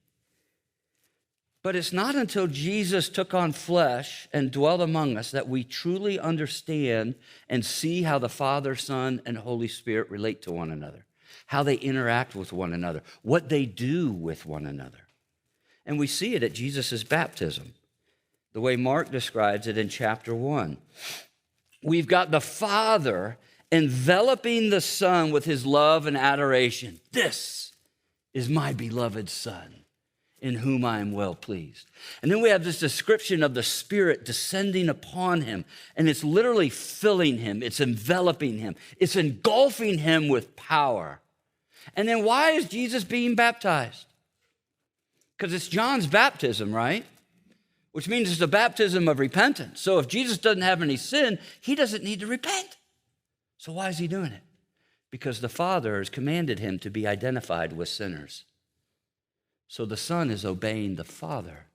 But 1.62 1.75
it's 1.75 1.92
not 1.92 2.14
until 2.14 2.47
Jesus 2.47 3.09
took 3.09 3.35
on 3.35 3.52
flesh 3.52 4.28
and 4.33 4.52
dwelt 4.52 4.80
among 4.80 5.16
us 5.16 5.33
that 5.33 5.49
we 5.49 5.64
truly 5.64 6.18
understand 6.18 7.16
and 7.49 7.64
see 7.64 8.02
how 8.02 8.18
the 8.18 8.28
Father, 8.28 8.76
Son, 8.76 9.21
and 9.26 9.38
Holy 9.38 9.68
Spirit 9.68 10.11
relate 10.11 10.42
to 10.42 10.52
one 10.52 10.71
another 10.71 11.06
how 11.47 11.62
they 11.62 11.76
interact 11.76 12.35
with 12.35 12.52
one 12.52 12.73
another, 12.73 13.02
what 13.23 13.49
they 13.49 13.66
do 13.66 14.11
with 14.11 14.47
one 14.47 14.66
another. 14.66 14.99
And 15.85 15.99
we 15.99 16.06
see 16.06 16.35
it 16.35 16.42
at 16.42 16.52
Jesus' 16.52 17.04
baptism, 17.04 17.75
the 18.52 18.61
way 18.61 18.76
Mark 18.76 19.11
describes 19.11 19.66
it 19.66 19.78
in 19.78 19.88
chapter 19.88 20.35
1. 20.35 20.76
We've 21.83 22.09
got 22.09 22.30
the 22.30 22.40
Father 22.40 23.38
enveloping 23.71 24.71
the 24.71 24.80
Son 24.80 25.30
with 25.30 25.45
his 25.45 25.64
love 25.64 26.06
and 26.06 26.16
adoration. 26.16 27.00
This 27.12 27.73
is 28.35 28.49
my 28.49 28.73
beloved 28.73 29.28
Son 29.28 29.86
in 30.47 30.57
whom 30.57 30.85
I 30.85 31.00
am 31.00 31.12
well 31.12 31.35
pleased. 31.35 31.91
And 32.23 32.31
then 32.31 32.41
we 32.41 32.50
have 32.50 32.65
this 32.65 32.79
description 32.79 33.43
of 33.43 33.55
the 33.55 33.62
Spirit 33.62 34.25
descending 34.25 34.88
upon 34.88 35.43
him, 35.43 35.65
and 35.97 36.09
it's 36.09 36.25
literally 36.25 36.71
filling 36.71 37.38
him, 37.38 37.62
it's 37.62 37.81
enveloping 37.81 38.59
him, 38.59 38.76
it's 38.99 39.17
engulfing 39.17 39.99
him 39.99 40.29
with 40.29 40.57
power. 40.57 41.21
And 41.95 42.09
then 42.09 42.25
why 42.25 42.50
is 42.50 42.69
Jesus 42.69 43.05
being 43.05 43.35
baptized? 43.35 44.07
Because 45.37 45.53
it's 45.53 45.69
John's 45.69 46.07
baptism, 46.07 46.73
right? 46.73 47.05
Which 47.93 48.09
means 48.09 48.31
it's 48.31 48.41
a 48.41 48.47
baptism 48.47 49.09
of 49.09 49.19
repentance. 49.19 49.81
So 49.81 49.99
if 49.99 50.09
Jesus 50.09 50.38
doesn't 50.38 50.62
have 50.62 50.83
any 50.83 50.97
sin, 50.97 51.38
he 51.61 51.75
doesn't 51.75 52.05
need 52.05 52.21
to 52.21 52.26
repent. 52.26 52.76
So 53.59 53.73
why 53.73 53.88
is 53.88 53.99
he 53.99 54.09
doing 54.09 54.33
it? 54.33 54.43
Because 55.11 55.41
the 55.41 55.49
Father 55.49 55.99
has 55.99 56.11
commanded 56.11 56.59
him 56.59 56.79
to 56.81 56.91
be 56.91 57.07
identified 57.07 57.73
with 57.73 57.88
sinners. 57.88 58.45
So 59.69 59.85
the 59.85 59.97
Son 59.97 60.31
is 60.31 60.45
obeying 60.45 60.97
the 60.97 61.05
Father. 61.05 61.67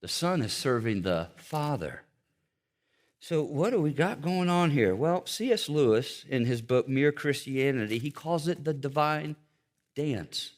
The 0.00 0.08
Son 0.08 0.42
is 0.42 0.52
serving 0.52 1.02
the 1.02 1.28
Father. 1.36 2.02
So, 3.20 3.42
what 3.42 3.70
do 3.70 3.80
we 3.80 3.94
got 3.94 4.20
going 4.20 4.50
on 4.50 4.70
here? 4.70 4.94
Well, 4.94 5.24
C.S. 5.24 5.70
Lewis, 5.70 6.26
in 6.28 6.44
his 6.44 6.60
book 6.60 6.86
Mere 6.86 7.10
Christianity, 7.10 7.98
he 7.98 8.10
calls 8.10 8.48
it 8.48 8.64
the 8.64 8.74
divine 8.74 9.36
dance. 9.96 10.50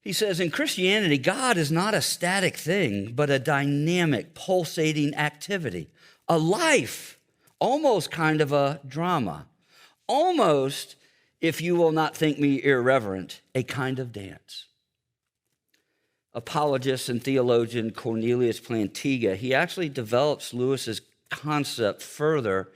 He 0.00 0.12
says, 0.12 0.40
in 0.40 0.50
Christianity, 0.50 1.18
God 1.18 1.56
is 1.56 1.70
not 1.70 1.94
a 1.94 2.00
static 2.00 2.56
thing, 2.56 3.12
but 3.14 3.30
a 3.30 3.38
dynamic, 3.38 4.34
pulsating 4.34 5.14
activity, 5.14 5.88
a 6.26 6.38
life, 6.38 7.20
almost 7.60 8.10
kind 8.10 8.40
of 8.40 8.52
a 8.52 8.80
drama, 8.86 9.46
almost, 10.06 10.96
if 11.40 11.60
you 11.60 11.76
will 11.76 11.92
not 11.92 12.16
think 12.16 12.38
me 12.38 12.62
irreverent, 12.62 13.40
a 13.54 13.62
kind 13.62 13.98
of 13.98 14.12
dance 14.12 14.66
apologist 16.38 17.08
and 17.08 17.22
theologian 17.22 17.90
Cornelius 17.90 18.60
Plantinga, 18.60 19.34
he 19.36 19.52
actually 19.52 19.88
develops 19.88 20.54
Lewis's 20.54 21.00
concept 21.30 22.00
further 22.00 22.70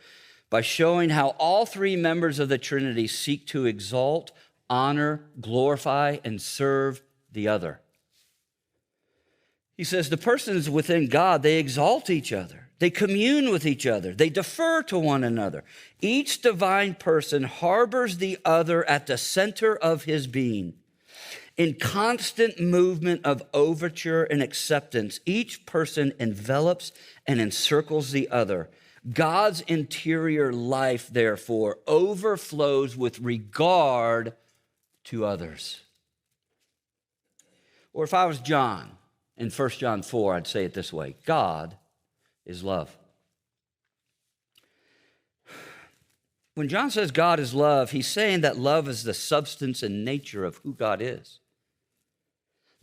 by 0.50 0.60
showing 0.60 1.10
how 1.10 1.28
all 1.38 1.64
three 1.64 1.96
members 1.96 2.38
of 2.38 2.48
the 2.48 2.58
Trinity 2.58 3.06
seek 3.06 3.46
to 3.46 3.64
exalt, 3.64 4.32
honor, 4.68 5.24
glorify, 5.40 6.18
and 6.24 6.42
serve 6.42 7.02
the 7.30 7.48
other. 7.48 7.80
He 9.76 9.84
says 9.84 10.10
the 10.10 10.18
persons 10.18 10.68
within 10.68 11.08
God, 11.08 11.42
they 11.42 11.58
exalt 11.58 12.10
each 12.10 12.32
other. 12.32 12.68
They 12.82 12.90
commune 12.90 13.52
with 13.52 13.64
each 13.64 13.86
other. 13.86 14.12
They 14.12 14.28
defer 14.28 14.82
to 14.82 14.98
one 14.98 15.22
another. 15.22 15.62
Each 16.00 16.42
divine 16.42 16.96
person 16.96 17.44
harbors 17.44 18.16
the 18.16 18.38
other 18.44 18.84
at 18.90 19.06
the 19.06 19.16
center 19.16 19.76
of 19.76 20.02
his 20.02 20.26
being. 20.26 20.74
In 21.56 21.74
constant 21.74 22.58
movement 22.58 23.24
of 23.24 23.40
overture 23.54 24.24
and 24.24 24.42
acceptance, 24.42 25.20
each 25.24 25.64
person 25.64 26.12
envelops 26.18 26.90
and 27.24 27.40
encircles 27.40 28.10
the 28.10 28.28
other. 28.30 28.68
God's 29.08 29.60
interior 29.60 30.52
life, 30.52 31.06
therefore, 31.08 31.78
overflows 31.86 32.96
with 32.96 33.20
regard 33.20 34.32
to 35.04 35.24
others. 35.24 35.82
Or 37.92 38.02
if 38.02 38.12
I 38.12 38.24
was 38.24 38.40
John 38.40 38.90
in 39.36 39.50
1 39.50 39.68
John 39.70 40.02
4, 40.02 40.34
I'd 40.34 40.48
say 40.48 40.64
it 40.64 40.74
this 40.74 40.92
way 40.92 41.14
God 41.24 41.76
is 42.44 42.62
love. 42.62 42.96
When 46.54 46.68
John 46.68 46.90
says 46.90 47.10
God 47.10 47.40
is 47.40 47.54
love, 47.54 47.92
he's 47.92 48.06
saying 48.06 48.42
that 48.42 48.58
love 48.58 48.88
is 48.88 49.04
the 49.04 49.14
substance 49.14 49.82
and 49.82 50.04
nature 50.04 50.44
of 50.44 50.58
who 50.58 50.74
God 50.74 51.00
is. 51.00 51.38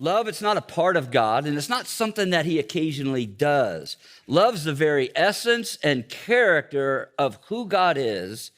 Love, 0.01 0.27
it's 0.29 0.41
not 0.41 0.57
a 0.57 0.61
part 0.61 0.95
of 0.95 1.11
God, 1.11 1.45
and 1.45 1.57
it's 1.57 1.69
not 1.69 1.85
something 1.85 2.29
that 2.29 2.45
he 2.45 2.57
occasionally 2.57 3.25
does. 3.25 3.97
Love's 4.27 4.63
the 4.63 4.73
very 4.73 5.11
essence 5.13 5.77
and 5.83 6.07
character 6.07 7.11
of 7.19 7.37
who 7.47 7.67
God 7.67 7.97
is, 7.99 8.51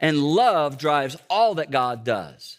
and 0.00 0.22
love 0.22 0.76
drives 0.76 1.16
all 1.30 1.54
that 1.54 1.70
God 1.70 2.04
does. 2.04 2.58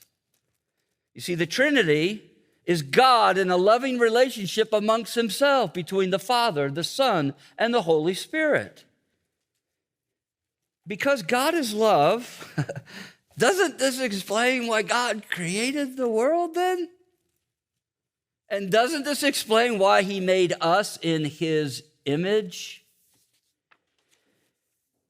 You 1.14 1.22
see, 1.22 1.36
the 1.36 1.46
Trinity 1.46 2.29
is 2.70 2.84
God 2.84 3.40
in 3.40 3.50
a 3.50 3.58
loving 3.58 3.98
relationship 3.98 4.72
amongst 4.72 5.16
himself 5.16 5.74
between 5.74 6.12
the 6.12 6.20
Father, 6.20 6.70
the 6.70 6.84
Son, 6.84 7.34
and 7.58 7.74
the 7.74 7.82
Holy 7.82 8.14
Spirit. 8.14 8.86
Because 10.86 11.24
God 11.24 11.56
is 11.56 11.74
love, 11.74 12.54
doesn't 13.40 13.80
this 13.80 14.00
explain 14.00 14.68
why 14.68 14.84
God 14.84 15.24
created 15.32 15.98
the 15.98 16.08
world 16.08 16.54
then? 16.54 16.90
And 18.50 18.72
doesn't 18.72 19.04
this 19.04 19.24
explain 19.24 19.80
why 19.80 20.04
he 20.04 20.20
made 20.20 20.54
us 20.62 21.00
in 21.02 21.26
his 21.26 21.82
image? 22.06 22.86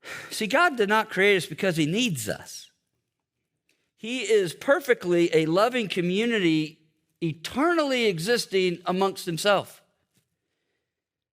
See, 0.32 0.48
God 0.48 0.78
did 0.78 0.88
not 0.88 1.10
create 1.10 1.36
us 1.36 1.46
because 1.46 1.76
he 1.76 1.86
needs 1.86 2.30
us. 2.30 2.72
He 3.98 4.20
is 4.22 4.54
perfectly 4.54 5.30
a 5.36 5.46
loving 5.46 5.90
community, 5.90 6.79
eternally 7.22 8.06
existing 8.06 8.80
amongst 8.86 9.26
himself. 9.26 9.82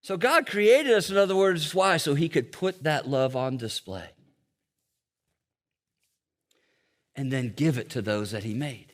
So 0.02 0.16
God 0.16 0.46
created 0.46 0.92
us, 0.92 1.10
in 1.10 1.16
other 1.16 1.34
words, 1.34 1.74
why? 1.74 1.96
So 1.96 2.14
he 2.14 2.28
could 2.28 2.52
put 2.52 2.84
that 2.84 3.08
love 3.08 3.34
on 3.34 3.56
display 3.56 4.08
and 7.16 7.32
then 7.32 7.52
give 7.56 7.78
it 7.78 7.90
to 7.90 8.02
those 8.02 8.30
that 8.30 8.44
he 8.44 8.54
made. 8.54 8.92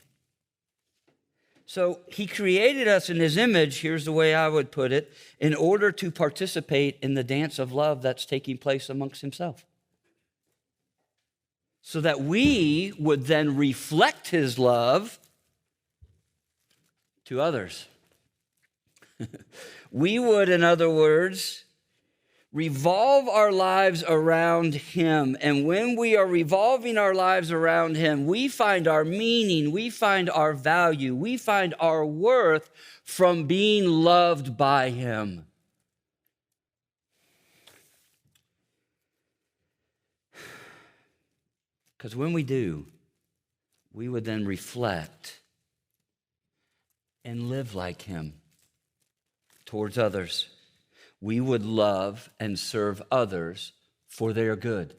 So 1.67 2.01
he 2.09 2.27
created 2.27 2.87
us 2.87 3.09
in 3.09 3.17
his 3.17 3.37
image, 3.37 3.81
here's 3.81 4.05
the 4.05 4.13
way 4.13 4.35
I 4.35 4.49
would 4.49 4.71
put 4.71 4.93
it, 4.93 5.13
in 5.41 5.55
order 5.55 5.91
to 5.93 6.11
participate 6.11 6.99
in 7.03 7.15
the 7.15 7.25
dance 7.25 7.59
of 7.59 7.73
love 7.73 8.03
that's 8.03 8.27
taking 8.27 8.59
place 8.59 8.89
amongst 8.91 9.23
himself. 9.23 9.65
So 11.81 12.01
that 12.01 12.21
we 12.21 12.93
would 12.99 13.25
then 13.25 13.57
reflect 13.57 14.29
his 14.29 14.59
love 14.59 15.19
to 17.33 17.41
others. 17.41 17.87
we 19.91 20.19
would, 20.19 20.51
in 20.51 20.63
other 20.63 20.91
words, 20.91 21.65
revolve 22.53 23.27
our 23.27 23.51
lives 23.51 24.05
around 24.07 24.75
Him. 24.75 25.39
And 25.41 25.65
when 25.67 25.97
we 25.97 26.15
are 26.15 26.27
revolving 26.27 26.99
our 26.99 27.15
lives 27.15 27.51
around 27.51 27.97
Him, 27.97 28.27
we 28.27 28.49
find 28.49 28.87
our 28.87 29.03
meaning, 29.03 29.73
we 29.73 29.89
find 29.89 30.29
our 30.29 30.53
value, 30.53 31.15
we 31.15 31.39
find 31.39 31.75
our 31.81 32.05
worth 32.05 32.69
from 33.03 33.47
being 33.47 33.87
loved 33.87 34.57
by 34.57 34.91
Him. 34.91 35.47
Because 41.97 42.17
when 42.17 42.33
we 42.33 42.43
do, 42.43 42.85
we 43.93 44.09
would 44.09 44.25
then 44.25 44.45
reflect 44.45 45.39
and 47.25 47.49
live 47.49 47.75
like 47.75 48.03
Him 48.03 48.35
towards 49.65 49.97
others 49.99 50.49
we 51.23 51.41
would 51.41 51.65
love 51.65 52.29
and 52.41 52.59
serve 52.59 53.01
others 53.11 53.73
for 54.09 54.35
their 54.35 54.57
good. 54.57 54.95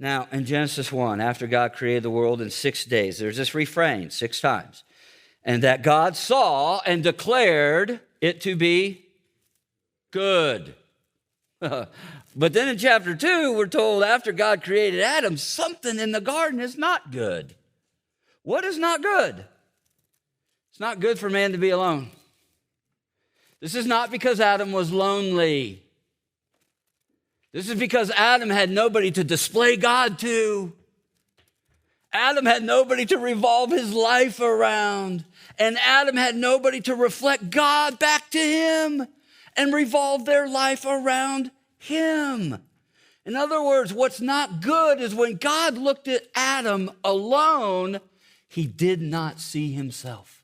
Now, 0.00 0.26
in 0.32 0.46
Genesis 0.46 0.90
1, 0.90 1.20
after 1.20 1.46
God 1.46 1.74
created 1.74 2.02
the 2.02 2.10
world 2.10 2.40
in 2.40 2.50
six 2.50 2.84
days, 2.84 3.18
there's 3.18 3.36
this 3.36 3.54
refrain 3.54 4.10
six 4.10 4.40
times. 4.40 4.82
And 5.44 5.62
that 5.62 5.82
God 5.82 6.16
saw 6.16 6.80
and 6.86 7.04
declared 7.04 8.00
it 8.20 8.40
to 8.40 8.56
be 8.56 9.04
good. 10.10 10.74
but 11.60 11.88
then 12.36 12.68
in 12.68 12.78
chapter 12.78 13.14
2, 13.14 13.52
we're 13.52 13.66
told 13.66 14.02
after 14.02 14.32
God 14.32 14.64
created 14.64 15.00
Adam, 15.00 15.36
something 15.36 15.98
in 15.98 16.12
the 16.12 16.20
garden 16.20 16.60
is 16.60 16.78
not 16.78 17.12
good. 17.12 17.54
What 18.42 18.64
is 18.64 18.78
not 18.78 19.02
good? 19.02 19.44
It's 20.72 20.80
not 20.80 21.00
good 21.00 21.18
for 21.18 21.28
man 21.28 21.52
to 21.52 21.58
be 21.58 21.68
alone. 21.68 22.08
This 23.60 23.74
is 23.74 23.84
not 23.84 24.10
because 24.10 24.40
Adam 24.40 24.72
was 24.72 24.90
lonely. 24.90 25.82
This 27.52 27.68
is 27.68 27.78
because 27.78 28.10
Adam 28.10 28.48
had 28.48 28.70
nobody 28.70 29.10
to 29.10 29.22
display 29.22 29.76
God 29.76 30.18
to. 30.20 30.72
Adam 32.10 32.46
had 32.46 32.62
nobody 32.62 33.04
to 33.04 33.18
revolve 33.18 33.70
his 33.70 33.92
life 33.92 34.40
around. 34.40 35.26
And 35.58 35.76
Adam 35.78 36.16
had 36.16 36.36
nobody 36.36 36.80
to 36.80 36.94
reflect 36.94 37.50
God 37.50 37.98
back 37.98 38.30
to 38.30 38.38
him 38.38 39.06
and 39.54 39.74
revolve 39.74 40.24
their 40.24 40.48
life 40.48 40.86
around 40.86 41.50
him. 41.78 42.58
In 43.26 43.36
other 43.36 43.62
words, 43.62 43.92
what's 43.92 44.22
not 44.22 44.62
good 44.62 45.02
is 45.02 45.14
when 45.14 45.36
God 45.36 45.76
looked 45.76 46.08
at 46.08 46.26
Adam 46.34 46.90
alone, 47.04 48.00
he 48.48 48.66
did 48.66 49.02
not 49.02 49.38
see 49.38 49.72
himself. 49.72 50.41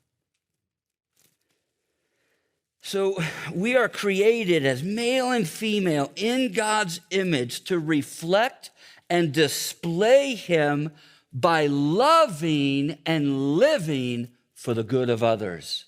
So 2.89 3.21
we 3.53 3.75
are 3.75 3.87
created 3.87 4.65
as 4.65 4.81
male 4.81 5.29
and 5.29 5.47
female 5.47 6.11
in 6.15 6.53
God's 6.53 7.01
image 7.11 7.65
to 7.65 7.77
reflect 7.77 8.71
and 9.11 9.31
display 9.31 10.33
Him 10.33 10.89
by 11.31 11.67
loving 11.67 12.97
and 13.05 13.57
living 13.57 14.29
for 14.55 14.73
the 14.73 14.81
good 14.81 15.11
of 15.11 15.21
others. 15.21 15.85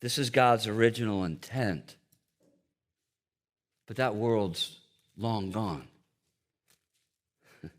This 0.00 0.18
is 0.18 0.28
God's 0.28 0.66
original 0.66 1.24
intent. 1.24 1.96
But 3.86 3.96
that 3.96 4.16
world's 4.16 4.76
long 5.16 5.52
gone. 5.52 5.88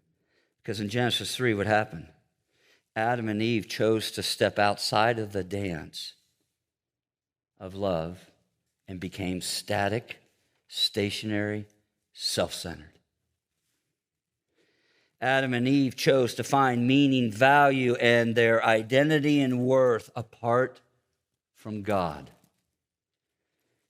because 0.63 0.79
in 0.79 0.89
Genesis 0.89 1.35
3, 1.35 1.53
what 1.53 1.67
happened? 1.67 2.07
Adam 2.95 3.29
and 3.29 3.39
Eve 3.39 3.69
chose 3.69 4.09
to 4.13 4.23
step 4.23 4.57
outside 4.57 5.19
of 5.19 5.31
the 5.31 5.43
dance 5.43 6.13
of 7.61 7.75
love 7.75 8.19
and 8.87 8.99
became 8.99 9.39
static, 9.39 10.17
stationary, 10.67 11.67
self 12.11 12.53
centered. 12.53 12.87
Adam 15.21 15.53
and 15.53 15.67
Eve 15.67 15.95
chose 15.95 16.33
to 16.33 16.43
find 16.43 16.87
meaning, 16.87 17.31
value, 17.31 17.93
and 17.95 18.35
their 18.35 18.65
identity 18.65 19.39
and 19.39 19.59
worth 19.59 20.09
apart 20.15 20.81
from 21.55 21.83
God. 21.83 22.31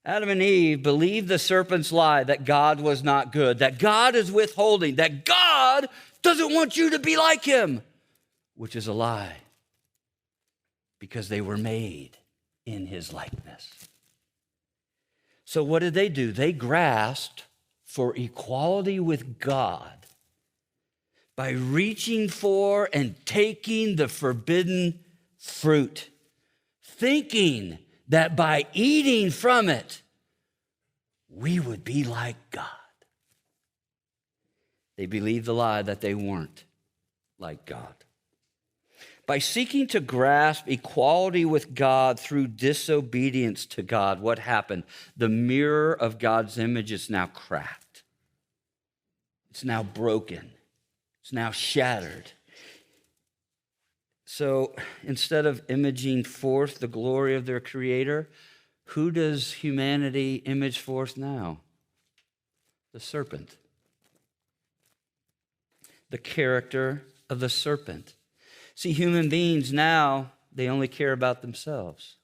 Adam 0.03 0.29
and 0.29 0.43
Eve 0.43 0.84
believed 0.84 1.29
the 1.29 1.39
serpent's 1.39 1.91
lie 1.91 2.25
that 2.25 2.43
God 2.43 2.81
was 2.81 3.01
not 3.01 3.31
good, 3.31 3.60
that 3.60 3.79
God 3.79 4.15
is 4.15 4.31
withholding, 4.31 4.95
that 4.95 5.23
God 5.23 5.88
doesn't 6.21 6.53
want 6.53 6.75
you 6.75 6.89
to 6.89 6.99
be 6.99 7.15
like 7.15 7.45
him, 7.45 7.81
which 8.55 8.75
is 8.75 8.88
a 8.88 8.93
lie 8.93 9.38
because 10.99 11.29
they 11.29 11.39
were 11.39 11.57
made 11.57 12.17
in 12.65 12.88
his 12.88 13.13
likeness. 13.13 13.89
So, 15.45 15.63
what 15.63 15.80
did 15.80 15.93
they 15.93 16.10
do? 16.10 16.32
They 16.32 16.54
grasped 16.54 17.45
for 17.84 18.15
equality 18.15 19.00
with 19.00 19.39
God 19.39 20.06
by 21.36 21.52
reaching 21.52 22.30
for 22.30 22.89
and 22.93 23.15
taking 23.26 23.95
the 23.95 24.08
forbidden 24.08 25.00
fruit, 25.38 26.10
thinking 26.84 27.80
that 28.08 28.36
by 28.36 28.65
eating 28.74 29.32
from 29.32 29.69
it, 29.69 30.02
we 31.30 31.60
would 31.60 31.84
be 31.84 32.04
like 32.04 32.38
God. 32.52 32.65
They 34.97 35.06
believed 35.06 35.45
the 35.45 35.54
lie 35.54 35.82
that 35.82 36.02
they 36.02 36.13
weren't 36.13 36.65
like 37.39 37.65
God. 37.65 38.00
By 39.27 39.39
seeking 39.39 39.88
to 39.88 39.99
grasp 39.99 40.67
equality 40.67 41.45
with 41.45 41.73
God 41.73 42.19
through 42.19 42.47
disobedience 42.47 43.65
to 43.67 43.81
God, 43.81 44.19
what 44.19 44.39
happened? 44.39 44.84
The 45.15 45.29
mirror 45.29 45.93
of 45.93 46.19
God's 46.19 46.57
image 46.57 46.91
is 46.91 47.10
now 47.10 47.27
cracked, 47.27 48.03
it's 49.49 49.63
now 49.63 49.84
broken, 49.84 50.51
it's 51.21 51.34
now 51.34 51.51
shattered. 51.51 52.31
So 54.25 54.73
instead 55.03 55.45
of 55.45 55.62
imaging 55.69 56.23
forth 56.23 56.79
the 56.79 56.88
glory 56.88 57.36
of 57.36 57.45
their 57.45 57.60
Creator, 57.60 58.29
who 58.86 59.12
does 59.12 59.53
humanity 59.53 60.36
image 60.45 60.79
forth 60.79 61.17
now? 61.17 61.60
The 62.93 62.99
serpent. 62.99 63.57
The 66.10 66.17
character 66.17 67.03
of 67.29 67.39
the 67.39 67.49
serpent. 67.49 68.15
See, 68.75 68.91
human 68.91 69.29
beings 69.29 69.71
now, 69.71 70.31
they 70.51 70.67
only 70.67 70.88
care 70.88 71.12
about 71.12 71.41
themselves. 71.41 72.17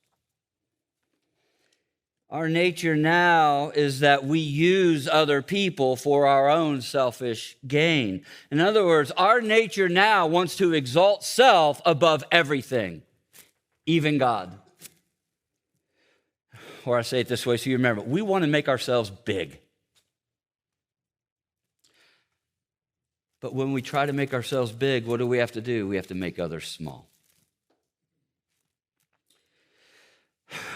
Our 2.29 2.49
nature 2.49 2.97
now 2.97 3.69
is 3.69 4.01
that 4.01 4.25
we 4.25 4.39
use 4.39 5.07
other 5.07 5.41
people 5.41 5.95
for 5.95 6.27
our 6.27 6.49
own 6.49 6.81
selfish 6.81 7.55
gain. 7.65 8.25
In 8.51 8.59
other 8.59 8.85
words, 8.85 9.11
our 9.11 9.39
nature 9.39 9.87
now 9.87 10.27
wants 10.27 10.57
to 10.57 10.73
exalt 10.73 11.23
self 11.23 11.81
above 11.85 12.25
everything, 12.29 13.01
even 13.85 14.17
God. 14.17 14.59
Or 16.85 16.97
I 16.97 17.01
say 17.01 17.21
it 17.21 17.29
this 17.29 17.45
way 17.45 17.55
so 17.55 17.69
you 17.69 17.77
remember 17.77 18.01
we 18.01 18.21
want 18.21 18.43
to 18.43 18.49
make 18.49 18.67
ourselves 18.67 19.09
big. 19.09 19.59
But 23.39 23.53
when 23.53 23.71
we 23.71 23.81
try 23.81 24.05
to 24.05 24.13
make 24.13 24.33
ourselves 24.33 24.71
big, 24.71 25.05
what 25.05 25.17
do 25.17 25.27
we 25.27 25.37
have 25.37 25.51
to 25.53 25.61
do? 25.61 25.87
We 25.87 25.95
have 25.95 26.07
to 26.07 26.15
make 26.15 26.39
others 26.39 26.67
small. 26.67 27.07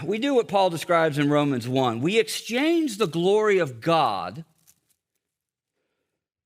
We 0.03 0.19
do 0.19 0.35
what 0.35 0.47
Paul 0.47 0.69
describes 0.69 1.17
in 1.17 1.29
Romans 1.29 1.67
1. 1.67 2.01
We 2.01 2.19
exchange 2.19 2.97
the 2.97 3.07
glory 3.07 3.57
of 3.57 3.81
God 3.81 4.43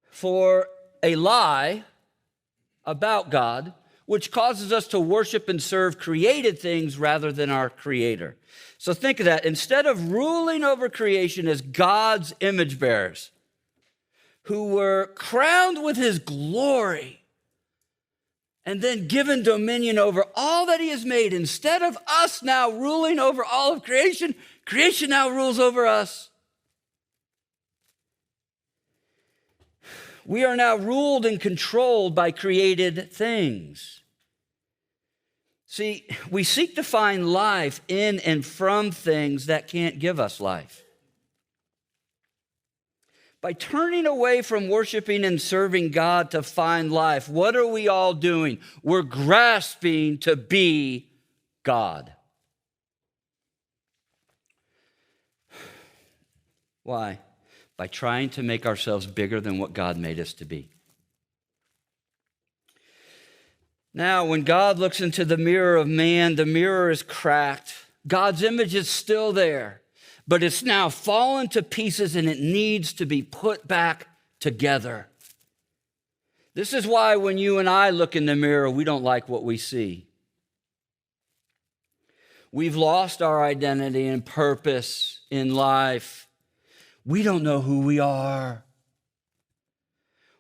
for 0.10 0.68
a 1.02 1.16
lie 1.16 1.84
about 2.86 3.32
God, 3.32 3.74
which 4.06 4.32
causes 4.32 4.72
us 4.72 4.88
to 4.90 5.00
worship 5.00 5.50
and 5.50 5.62
serve 5.62 5.98
created 5.98 6.60
things 6.60 7.00
rather 7.00 7.32
than 7.32 7.50
our 7.50 7.70
Creator. 7.70 8.38
So 8.78 8.94
think 8.94 9.20
of 9.20 9.26
that. 9.26 9.46
Instead 9.46 9.88
of 9.88 10.12
ruling 10.12 10.64
over 10.64 10.90
creation 10.90 11.48
as 11.48 11.62
God's 11.62 12.34
image 12.40 12.80
bearers, 12.80 13.32
who 14.46 14.68
were 14.70 15.12
crowned 15.16 15.84
with 15.84 15.98
his 15.98 16.20
glory 16.20 17.22
and 18.66 18.82
then 18.82 19.08
given 19.08 19.44
dominion 19.44 19.98
over 19.98 20.26
all 20.36 20.66
that 20.66 20.80
he 20.80 20.90
has 20.90 21.06
made. 21.06 21.34
Instead 21.34 21.82
of 21.82 21.98
us 22.08 22.42
now 22.42 22.70
ruling 22.70 23.20
over 23.20 23.44
all 23.44 23.74
of 23.74 23.84
creation, 23.84 24.36
creation 24.66 25.10
now 25.10 25.30
rules 25.30 25.60
over 25.60 25.86
us. 25.86 26.30
We 30.26 30.44
are 30.44 30.56
now 30.56 30.76
ruled 30.76 31.26
and 31.26 31.40
controlled 31.40 32.16
by 32.16 32.32
created 32.32 33.12
things. 33.12 34.02
See, 35.68 36.08
we 36.32 36.44
seek 36.44 36.76
to 36.76 36.84
find 36.84 37.32
life 37.32 37.82
in 37.88 38.20
and 38.22 38.46
from 38.46 38.92
things 38.92 39.48
that 39.48 39.68
can't 39.68 40.00
give 40.00 40.20
us 40.20 40.40
life. 40.40 40.85
By 43.46 43.54
turning 43.54 44.08
away 44.08 44.42
from 44.42 44.70
worshiping 44.70 45.24
and 45.24 45.40
serving 45.40 45.92
God 45.92 46.32
to 46.32 46.42
find 46.42 46.92
life, 46.92 47.30
what 47.30 47.56
are 47.56 47.68
we 47.68 47.88
all 47.88 48.16
doing? 48.16 48.58
We're 48.82 49.04
grasping 49.04 50.18
to 50.22 50.36
be 50.36 51.12
God. 51.62 52.12
Why? 56.82 57.20
By 57.78 57.86
trying 57.86 58.32
to 58.32 58.42
make 58.42 58.66
ourselves 58.66 59.06
bigger 59.06 59.40
than 59.40 59.60
what 59.60 59.74
God 59.74 59.96
made 59.96 60.20
us 60.20 60.34
to 60.34 60.46
be. 60.46 60.72
Now, 63.94 64.26
when 64.26 64.42
God 64.42 64.80
looks 64.80 65.00
into 65.00 65.24
the 65.24 65.38
mirror 65.38 65.76
of 65.76 65.88
man, 65.88 66.34
the 66.34 66.48
mirror 66.48 66.90
is 66.90 67.04
cracked. 67.04 67.76
God's 68.08 68.42
image 68.42 68.74
is 68.74 68.90
still 68.90 69.32
there 69.32 69.84
but 70.28 70.44
it's 70.44 70.64
now 70.64 70.90
fallen 70.90 71.48
to 71.50 71.62
pieces 71.62 72.16
and 72.16 72.28
it 72.28 72.40
needs 72.40 72.94
to 72.94 73.06
be 73.06 73.22
put 73.22 73.68
back 73.68 74.08
together. 74.40 75.08
This 76.54 76.74
is 76.74 76.88
why 76.88 77.16
when 77.18 77.38
you 77.38 77.60
and 77.60 77.70
I 77.70 77.90
look 77.90 78.16
in 78.16 78.26
the 78.26 78.36
mirror, 78.36 78.70
we 78.70 78.84
don't 78.84 79.04
like 79.04 79.28
what 79.28 79.44
we 79.44 79.58
see. 79.58 80.08
We've 82.52 82.78
lost 82.78 83.22
our 83.22 83.44
identity 83.44 84.08
and 84.08 84.26
purpose 84.26 85.20
in 85.30 85.54
life. 85.54 86.30
We 87.06 87.22
don't 87.22 87.44
know 87.44 87.60
who 87.60 87.82
we 87.82 88.00
are. 88.00 88.64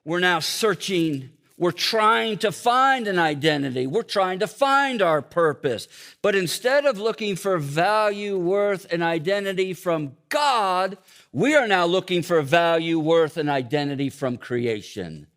We're 0.05 0.19
now 0.19 0.39
searching 0.39 1.31
we're 1.57 1.71
trying 1.71 2.37
to 2.39 2.51
find 2.51 3.07
an 3.07 3.17
identity. 3.17 3.87
We're 3.87 4.03
trying 4.03 4.39
to 4.39 4.47
find 4.47 5.01
our 5.01 5.21
purpose. 5.21 5.87
But 6.21 6.35
instead 6.35 6.85
of 6.85 6.99
looking 6.99 7.37
for 7.37 7.57
value, 7.57 8.37
worth, 8.37 8.85
and 8.91 9.01
identity 9.01 9.73
from 9.73 10.17
God, 10.27 10.97
we 11.31 11.55
are 11.55 11.67
now 11.67 11.85
looking 11.85 12.23
for 12.23 12.41
value, 12.41 12.99
worth, 12.99 13.37
and 13.37 13.49
identity 13.49 14.09
from 14.09 14.37
creation, 14.37 15.27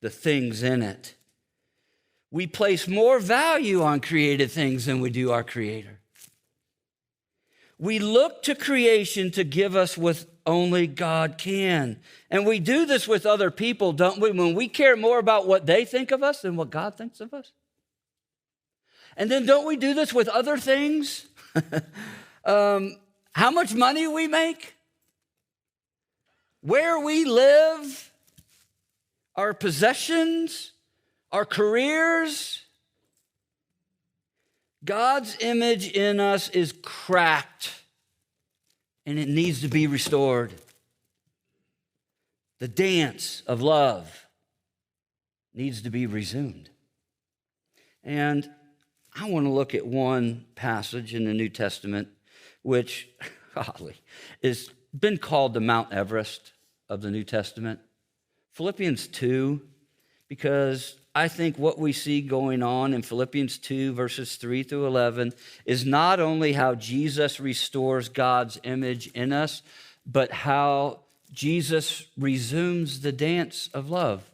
the 0.00 0.10
things 0.10 0.62
in 0.62 0.82
it. 0.82 1.14
We 2.30 2.46
place 2.46 2.88
more 2.88 3.18
value 3.18 3.82
on 3.82 4.00
created 4.00 4.50
things 4.50 4.86
than 4.86 5.00
we 5.00 5.10
do 5.10 5.32
our 5.32 5.44
Creator. 5.44 6.00
We 7.78 7.98
look 7.98 8.42
to 8.44 8.54
creation 8.54 9.30
to 9.32 9.44
give 9.44 9.76
us 9.76 9.98
what 9.98 10.24
only 10.46 10.86
God 10.86 11.36
can. 11.36 12.00
And 12.30 12.46
we 12.46 12.58
do 12.58 12.86
this 12.86 13.06
with 13.06 13.26
other 13.26 13.50
people, 13.50 13.92
don't 13.92 14.20
we? 14.20 14.30
When 14.30 14.54
we 14.54 14.68
care 14.68 14.96
more 14.96 15.18
about 15.18 15.46
what 15.46 15.66
they 15.66 15.84
think 15.84 16.10
of 16.10 16.22
us 16.22 16.42
than 16.42 16.56
what 16.56 16.70
God 16.70 16.96
thinks 16.96 17.20
of 17.20 17.34
us. 17.34 17.52
And 19.16 19.30
then 19.30 19.46
don't 19.46 19.66
we 19.66 19.76
do 19.76 19.94
this 19.94 20.12
with 20.12 20.28
other 20.28 20.56
things? 20.56 21.26
um, 22.44 22.96
how 23.32 23.50
much 23.50 23.74
money 23.74 24.06
we 24.06 24.26
make? 24.26 24.74
Where 26.60 26.98
we 26.98 27.24
live? 27.24 28.12
Our 29.34 29.52
possessions? 29.54 30.72
Our 31.32 31.44
careers? 31.44 32.65
God's 34.86 35.36
image 35.40 35.90
in 35.90 36.20
us 36.20 36.48
is 36.48 36.72
cracked 36.82 37.82
and 39.04 39.18
it 39.18 39.28
needs 39.28 39.60
to 39.60 39.68
be 39.68 39.86
restored. 39.86 40.52
The 42.60 42.68
dance 42.68 43.42
of 43.46 43.60
love 43.60 44.26
needs 45.52 45.82
to 45.82 45.90
be 45.90 46.06
resumed. 46.06 46.70
And 48.02 48.48
I 49.14 49.28
want 49.28 49.46
to 49.46 49.50
look 49.50 49.74
at 49.74 49.86
one 49.86 50.46
passage 50.54 51.14
in 51.14 51.24
the 51.24 51.34
New 51.34 51.48
Testament 51.48 52.08
which, 52.62 53.08
golly, 53.54 53.96
is 54.40 54.70
been 54.98 55.18
called 55.18 55.52
the 55.52 55.60
Mount 55.60 55.92
Everest 55.92 56.52
of 56.88 57.02
the 57.02 57.10
New 57.10 57.24
Testament. 57.24 57.80
Philippians 58.52 59.08
2, 59.08 59.60
because 60.28 60.96
I 61.16 61.28
think 61.28 61.58
what 61.58 61.78
we 61.78 61.94
see 61.94 62.20
going 62.20 62.62
on 62.62 62.92
in 62.92 63.00
Philippians 63.00 63.56
2, 63.56 63.94
verses 63.94 64.36
3 64.36 64.62
through 64.62 64.86
11, 64.86 65.32
is 65.64 65.86
not 65.86 66.20
only 66.20 66.52
how 66.52 66.74
Jesus 66.74 67.40
restores 67.40 68.10
God's 68.10 68.60
image 68.64 69.06
in 69.08 69.32
us, 69.32 69.62
but 70.04 70.30
how 70.30 71.00
Jesus 71.32 72.04
resumes 72.18 73.00
the 73.00 73.12
dance 73.12 73.70
of 73.72 73.88
love. 73.88 74.28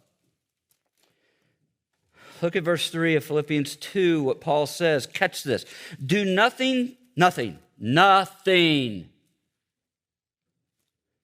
Look 2.42 2.56
at 2.56 2.64
verse 2.64 2.90
3 2.90 3.14
of 3.14 3.24
Philippians 3.24 3.76
2, 3.76 4.24
what 4.24 4.40
Paul 4.40 4.66
says. 4.66 5.06
Catch 5.06 5.44
this. 5.44 5.64
Do 6.04 6.24
nothing, 6.24 6.96
nothing, 7.14 7.60
nothing. 7.78 9.08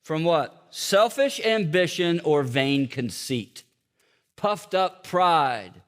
From 0.05 0.23
what? 0.23 0.69
Selfish 0.71 1.45
ambition 1.45 2.21
or 2.23 2.45
vain 2.45 2.87
conceit, 2.87 3.65
puffed 4.39 4.75
up 4.75 5.05
pride. 5.07 5.83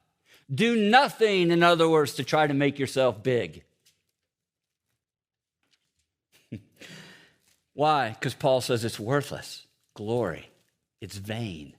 Do 0.53 0.75
nothing, 0.75 1.49
in 1.49 1.63
other 1.63 1.89
words, 1.89 2.13
to 2.15 2.23
try 2.23 2.45
to 2.45 2.53
make 2.53 2.77
yourself 2.77 3.23
big. 3.23 3.63
Why? 7.73 8.09
Because 8.09 8.35
Paul 8.35 8.61
says 8.61 8.85
it's 8.85 8.99
worthless. 8.99 9.65
Glory, 9.95 10.49
it's 10.99 11.17
vain. 11.17 11.73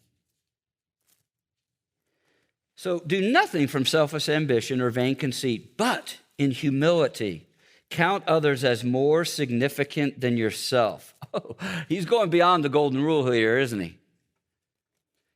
So 2.75 3.01
do 3.07 3.21
nothing 3.31 3.69
from 3.69 3.87
selfish 3.87 4.29
ambition 4.29 4.81
or 4.81 4.91
vain 4.91 5.15
conceit, 5.15 5.77
but 5.77 6.19
in 6.37 6.51
humility 6.51 7.47
count 7.93 8.25
others 8.27 8.65
as 8.65 8.83
more 8.83 9.25
significant 9.25 10.21
than 10.21 10.37
yourself. 10.37 11.15
Oh, 11.35 11.57
he's 11.89 12.05
going 12.05 12.29
beyond 12.29 12.63
the 12.63 12.69
golden 12.69 13.01
rule 13.03 13.31
here, 13.31 13.57
isn't 13.57 13.81
he? 13.81 13.97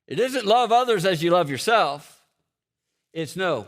It 0.07 0.21
isn't 0.21 0.47
love 0.47 0.73
others 0.73 1.05
as 1.05 1.23
you 1.23 1.31
love 1.31 1.51
yourself. 1.51 2.23
It's 3.13 3.37
no, 3.37 3.67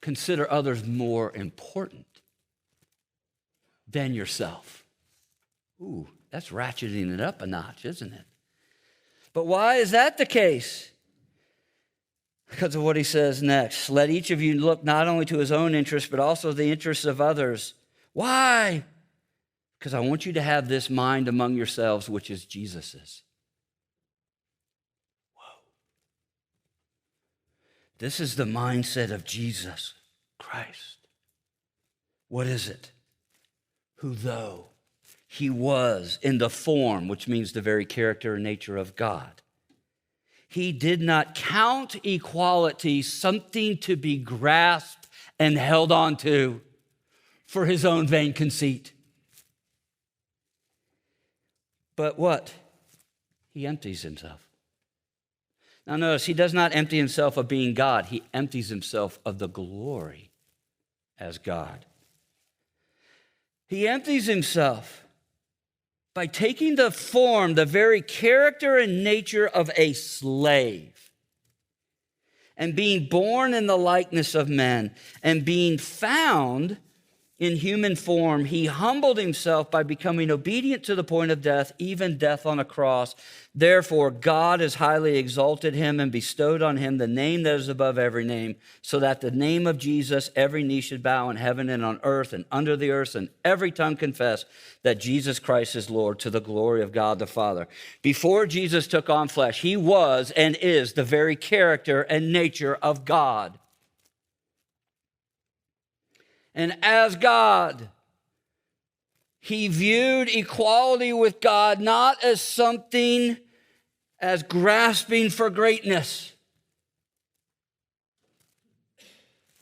consider 0.00 0.50
others 0.50 0.84
more 0.84 1.34
important 1.34 2.06
than 3.88 4.12
yourself. 4.12 4.84
Ooh, 5.80 6.08
that's 6.30 6.50
ratcheting 6.50 7.12
it 7.12 7.20
up 7.20 7.42
a 7.42 7.46
notch, 7.46 7.84
isn't 7.84 8.12
it? 8.12 8.24
But 9.32 9.46
why 9.46 9.76
is 9.76 9.92
that 9.92 10.18
the 10.18 10.26
case? 10.26 10.90
because 12.48 12.74
of 12.74 12.82
what 12.82 12.96
he 12.96 13.02
says 13.02 13.42
next. 13.42 13.90
Let 13.90 14.10
each 14.10 14.30
of 14.30 14.40
you 14.40 14.60
look 14.60 14.84
not 14.84 15.08
only 15.08 15.24
to 15.26 15.38
his 15.38 15.52
own 15.52 15.74
interests, 15.74 16.08
but 16.08 16.20
also 16.20 16.52
the 16.52 16.70
interests 16.70 17.04
of 17.04 17.20
others. 17.20 17.74
Why? 18.12 18.84
Because 19.78 19.94
I 19.94 20.00
want 20.00 20.26
you 20.26 20.32
to 20.34 20.42
have 20.42 20.68
this 20.68 20.88
mind 20.88 21.28
among 21.28 21.54
yourselves, 21.54 22.08
which 22.08 22.30
is 22.30 22.44
Jesus's. 22.44 23.22
This 27.98 28.20
is 28.20 28.36
the 28.36 28.44
mindset 28.44 29.10
of 29.10 29.24
Jesus 29.24 29.94
Christ. 30.38 30.98
What 32.28 32.46
is 32.46 32.68
it? 32.68 32.92
Who, 33.96 34.14
though 34.14 34.66
he 35.26 35.48
was 35.48 36.18
in 36.22 36.38
the 36.38 36.50
form, 36.50 37.08
which 37.08 37.28
means 37.28 37.52
the 37.52 37.62
very 37.62 37.86
character 37.86 38.34
and 38.34 38.44
nature 38.44 38.76
of 38.76 38.96
God, 38.96 39.42
he 40.48 40.72
did 40.72 41.00
not 41.00 41.34
count 41.34 41.96
equality 42.04 43.02
something 43.02 43.78
to 43.78 43.96
be 43.96 44.16
grasped 44.18 45.08
and 45.38 45.58
held 45.58 45.90
on 45.90 46.16
to 46.18 46.60
for 47.46 47.66
his 47.66 47.84
own 47.84 48.06
vain 48.06 48.32
conceit. 48.32 48.92
But 51.96 52.18
what? 52.18 52.52
He 53.52 53.66
empties 53.66 54.02
himself. 54.02 54.45
Now, 55.86 55.96
notice, 55.96 56.26
he 56.26 56.34
does 56.34 56.52
not 56.52 56.74
empty 56.74 56.98
himself 56.98 57.36
of 57.36 57.46
being 57.46 57.74
God, 57.74 58.06
he 58.06 58.24
empties 58.34 58.68
himself 58.68 59.20
of 59.24 59.38
the 59.38 59.48
glory 59.48 60.30
as 61.18 61.38
God. 61.38 61.86
He 63.68 63.86
empties 63.86 64.26
himself 64.26 65.04
by 66.14 66.26
taking 66.26 66.76
the 66.76 66.90
form, 66.90 67.54
the 67.54 67.66
very 67.66 68.00
character 68.00 68.78
and 68.78 69.04
nature 69.04 69.46
of 69.46 69.70
a 69.76 69.92
slave, 69.92 71.10
and 72.56 72.74
being 72.74 73.06
born 73.08 73.54
in 73.54 73.66
the 73.66 73.76
likeness 73.76 74.34
of 74.34 74.48
men, 74.48 74.94
and 75.22 75.44
being 75.44 75.78
found 75.78 76.78
in 77.38 77.56
human 77.56 77.96
form, 77.96 78.46
he 78.46 78.64
humbled 78.64 79.18
himself 79.18 79.70
by 79.70 79.82
becoming 79.82 80.30
obedient 80.30 80.82
to 80.84 80.94
the 80.94 81.04
point 81.04 81.30
of 81.30 81.42
death, 81.42 81.70
even 81.78 82.16
death 82.16 82.46
on 82.46 82.58
a 82.58 82.64
cross. 82.64 83.14
Therefore, 83.54 84.10
God 84.10 84.60
has 84.60 84.76
highly 84.76 85.18
exalted 85.18 85.74
him 85.74 86.00
and 86.00 86.10
bestowed 86.10 86.62
on 86.62 86.78
him 86.78 86.96
the 86.96 87.06
name 87.06 87.42
that 87.42 87.56
is 87.56 87.68
above 87.68 87.98
every 87.98 88.24
name, 88.24 88.56
so 88.80 88.98
that 89.00 89.20
the 89.20 89.30
name 89.30 89.66
of 89.66 89.76
Jesus 89.76 90.30
every 90.34 90.64
knee 90.64 90.80
should 90.80 91.02
bow 91.02 91.28
in 91.28 91.36
heaven 91.36 91.68
and 91.68 91.84
on 91.84 92.00
earth 92.02 92.32
and 92.32 92.46
under 92.50 92.74
the 92.74 92.90
earth, 92.90 93.14
and 93.14 93.28
every 93.44 93.70
tongue 93.70 93.96
confess 93.96 94.46
that 94.82 94.98
Jesus 94.98 95.38
Christ 95.38 95.76
is 95.76 95.90
Lord 95.90 96.18
to 96.20 96.30
the 96.30 96.40
glory 96.40 96.82
of 96.82 96.92
God 96.92 97.18
the 97.18 97.26
Father. 97.26 97.68
Before 98.00 98.46
Jesus 98.46 98.86
took 98.86 99.10
on 99.10 99.28
flesh, 99.28 99.60
he 99.60 99.76
was 99.76 100.30
and 100.30 100.56
is 100.56 100.94
the 100.94 101.04
very 101.04 101.36
character 101.36 102.00
and 102.02 102.32
nature 102.32 102.76
of 102.76 103.04
God 103.04 103.58
and 106.56 106.76
as 106.82 107.14
God. 107.14 107.90
He 109.38 109.68
viewed 109.68 110.28
equality 110.28 111.12
with 111.12 111.40
God 111.40 111.80
not 111.80 112.24
as 112.24 112.40
something 112.40 113.36
as 114.18 114.42
grasping 114.42 115.30
for 115.30 115.50
greatness, 115.50 116.32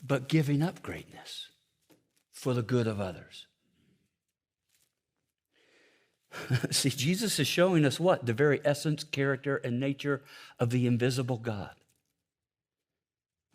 but 0.03 0.27
giving 0.27 0.63
up 0.63 0.81
greatness 0.81 1.49
for 2.31 2.55
the 2.55 2.63
good 2.63 2.87
of 2.87 2.99
others. 2.99 3.45
See, 6.71 6.89
Jesus 6.89 7.39
is 7.39 7.47
showing 7.47 7.85
us 7.85 7.99
what? 7.99 8.25
The 8.25 8.33
very 8.33 8.61
essence, 8.65 9.03
character, 9.03 9.57
and 9.57 9.79
nature 9.79 10.23
of 10.57 10.69
the 10.69 10.87
invisible 10.87 11.37
God. 11.37 11.75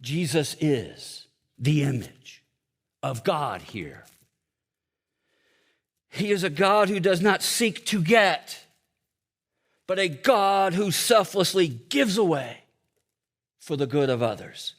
Jesus 0.01 0.57
is 0.61 1.27
the 1.59 1.83
image 1.83 2.40
of 3.03 3.25
God 3.25 3.63
here. 3.63 4.05
He 6.11 6.31
is 6.31 6.43
a 6.43 6.51
God 6.51 6.89
who 6.89 7.01
does 7.01 7.21
not 7.21 7.43
seek 7.43 7.87
to 7.87 8.03
get, 8.03 8.65
but 9.87 9.99
a 9.99 10.09
God 10.09 10.75
who 10.75 10.91
selflessly 10.91 11.69
gives 11.69 12.19
away 12.19 12.65
for 13.59 13.77
the 13.77 13.87
good 13.87 14.11
of 14.11 14.23
others. 14.23 14.75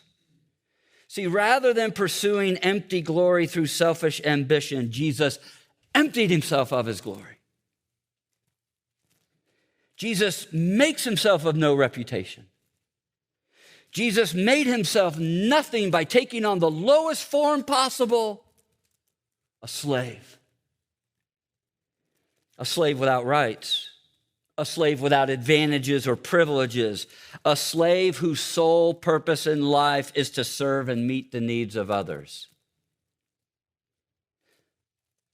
See, 1.07 1.27
rather 1.27 1.73
than 1.73 1.91
pursuing 1.91 2.57
empty 2.57 3.01
glory 3.01 3.47
through 3.47 3.67
selfish 3.67 4.21
ambition, 4.23 4.91
Jesus 4.91 5.39
emptied 5.93 6.31
himself 6.31 6.71
of 6.71 6.85
his 6.85 7.01
glory. 7.01 7.39
Jesus 9.97 10.47
makes 10.51 11.03
himself 11.03 11.45
of 11.45 11.55
no 11.55 11.75
reputation. 11.75 12.45
Jesus 13.91 14.33
made 14.33 14.67
himself 14.67 15.19
nothing 15.19 15.91
by 15.91 16.05
taking 16.05 16.45
on 16.45 16.59
the 16.59 16.71
lowest 16.71 17.23
form 17.23 17.63
possible 17.63 18.43
a 19.61 19.67
slave. 19.67 20.39
A 22.57 22.65
slave 22.65 22.99
without 22.99 23.25
rights, 23.25 23.89
a 24.57 24.65
slave 24.65 25.01
without 25.01 25.29
advantages 25.29 26.07
or 26.07 26.15
privileges, 26.15 27.07
a 27.43 27.55
slave 27.55 28.17
whose 28.17 28.39
sole 28.39 28.93
purpose 28.93 29.47
in 29.47 29.61
life 29.61 30.11
is 30.15 30.29
to 30.31 30.43
serve 30.43 30.87
and 30.87 31.07
meet 31.07 31.31
the 31.31 31.41
needs 31.41 31.75
of 31.75 31.91
others. 31.91 32.47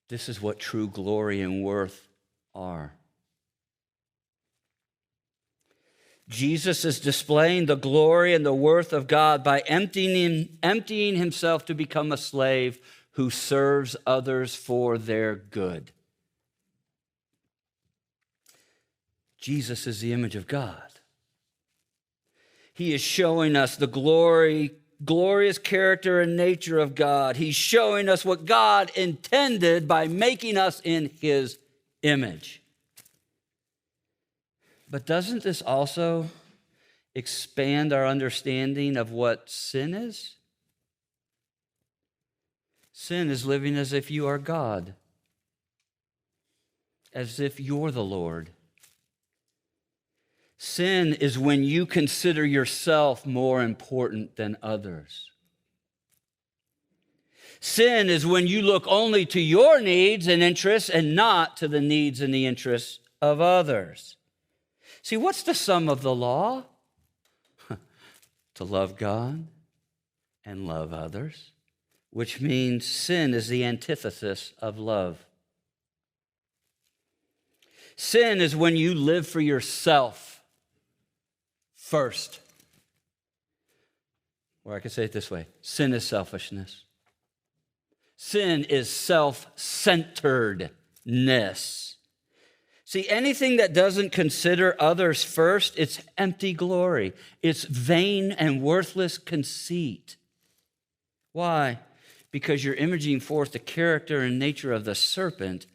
This 0.09 0.29
is 0.29 0.41
what 0.41 0.59
true 0.59 0.87
glory 0.87 1.41
and 1.41 1.63
worth 1.63 2.07
are. 2.55 2.96
Jesus 6.27 6.83
is 6.83 6.99
displaying 6.99 7.65
the 7.65 7.75
glory 7.75 8.33
and 8.33 8.45
the 8.45 8.53
worth 8.53 8.91
of 8.91 9.07
God 9.07 9.43
by 9.43 9.59
emptying, 9.59 10.57
emptying 10.61 11.15
himself 11.15 11.65
to 11.65 11.73
become 11.73 12.11
a 12.11 12.17
slave 12.17 12.79
who 13.11 13.29
serves 13.29 13.95
others 14.05 14.53
for 14.55 14.97
their 14.97 15.35
good. 15.35 15.91
Jesus 19.37 19.87
is 19.87 20.01
the 20.01 20.11
image 20.11 20.35
of 20.35 20.47
God. 20.47 20.81
He 22.73 22.93
is 22.93 23.01
showing 23.01 23.55
us 23.55 23.77
the 23.77 23.87
glory, 23.87 24.71
glorious 25.03 25.57
character 25.57 26.19
and 26.19 26.35
nature 26.35 26.77
of 26.77 26.93
God. 26.93 27.37
He's 27.37 27.55
showing 27.55 28.09
us 28.09 28.25
what 28.25 28.45
God 28.45 28.91
intended 28.95 29.87
by 29.87 30.07
making 30.07 30.57
us 30.57 30.81
in 30.83 31.09
his 31.19 31.57
image. 32.03 32.61
But 34.89 35.05
doesn't 35.05 35.43
this 35.43 35.61
also 35.61 36.27
expand 37.13 37.91
our 37.91 38.05
understanding 38.05 38.97
of 38.97 39.11
what 39.11 39.49
sin 39.49 39.93
is? 39.93 40.35
Sin 42.93 43.29
is 43.29 43.45
living 43.45 43.75
as 43.75 43.93
if 43.93 44.09
you 44.09 44.27
are 44.27 44.37
God. 44.37 44.95
as 47.13 47.39
if 47.39 47.59
you're 47.59 47.89
the 47.89 48.03
Lord. 48.03 48.51
Sin 50.59 51.13
is 51.13 51.37
when 51.37 51.63
you 51.63 51.85
consider 51.87 52.45
yourself 52.45 53.25
more 53.25 53.63
important 53.63 54.35
than 54.35 54.57
others. 54.61 55.31
Sin 57.59 58.07
is 58.07 58.23
when 58.23 58.45
you 58.45 58.61
look 58.61 58.83
only 58.87 59.25
to 59.25 59.41
your 59.41 59.81
needs 59.81 60.27
and 60.27 60.43
interests 60.43 60.89
and 60.89 61.15
not 61.15 61.57
to 61.57 61.67
the 61.67 61.81
needs 61.81 62.21
and 62.21 62.31
the 62.31 62.45
interests 62.45 62.99
of 63.19 63.41
others. 63.41 64.16
See, 65.07 65.15
what's 65.15 65.43
the 65.43 65.53
sum 65.53 65.87
of 65.87 66.01
the 66.01 66.13
law? 66.13 66.65
to 68.55 68.63
love 68.65 68.97
God 68.97 69.47
and 70.43 70.67
love 70.67 70.91
others, 70.91 71.53
which 72.09 72.41
means 72.41 72.85
sin 72.85 73.33
is 73.33 73.47
the 73.47 73.63
antithesis 73.63 74.51
of 74.59 74.77
love. 74.77 75.25
Sin 77.95 78.41
is 78.41 78.53
when 78.53 78.75
you 78.75 78.93
live 78.93 79.25
for 79.25 79.39
yourself 79.39 80.41
first. 81.73 82.41
Or 84.65 84.75
I 84.75 84.81
could 84.81 84.91
say 84.91 85.05
it 85.05 85.13
this 85.13 85.31
way 85.31 85.47
sin 85.61 85.93
is 85.93 86.05
selfishness. 86.05 86.83
Sin 88.17 88.65
is 88.65 88.89
self 88.89 89.47
centeredness. 89.55 91.96
See, 92.87 93.09
anything 93.09 93.57
that 93.57 93.73
doesn't 93.73 94.13
consider 94.13 94.73
others 94.79 95.21
first, 95.21 95.73
it's 95.75 95.99
empty 96.17 96.53
glory. 96.53 97.11
It's 97.41 97.65
vain 97.65 98.31
and 98.31 98.61
worthless 98.61 99.17
conceit. 99.17 100.15
Why? 101.33 101.79
Because 102.31 102.63
you're 102.63 102.75
imaging 102.75 103.19
forth 103.19 103.51
the 103.51 103.59
character 103.59 104.21
and 104.21 104.39
nature 104.39 104.71
of 104.71 104.85
the 104.85 104.95
serpent, 104.95 105.65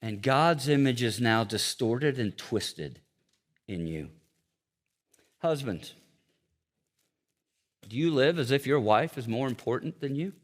and 0.00 0.22
God's 0.22 0.68
image 0.68 1.02
is 1.02 1.20
now 1.20 1.42
distorted 1.42 2.20
and 2.20 2.38
twisted 2.38 3.00
in 3.66 3.88
you. 3.88 4.10
Husbands, 5.38 5.94
do 7.88 7.96
you 7.96 8.12
live 8.12 8.38
as 8.38 8.52
if 8.52 8.64
your 8.64 8.78
wife 8.78 9.18
is 9.18 9.26
more 9.26 9.48
important 9.48 10.00
than 10.00 10.14
you? 10.14 10.34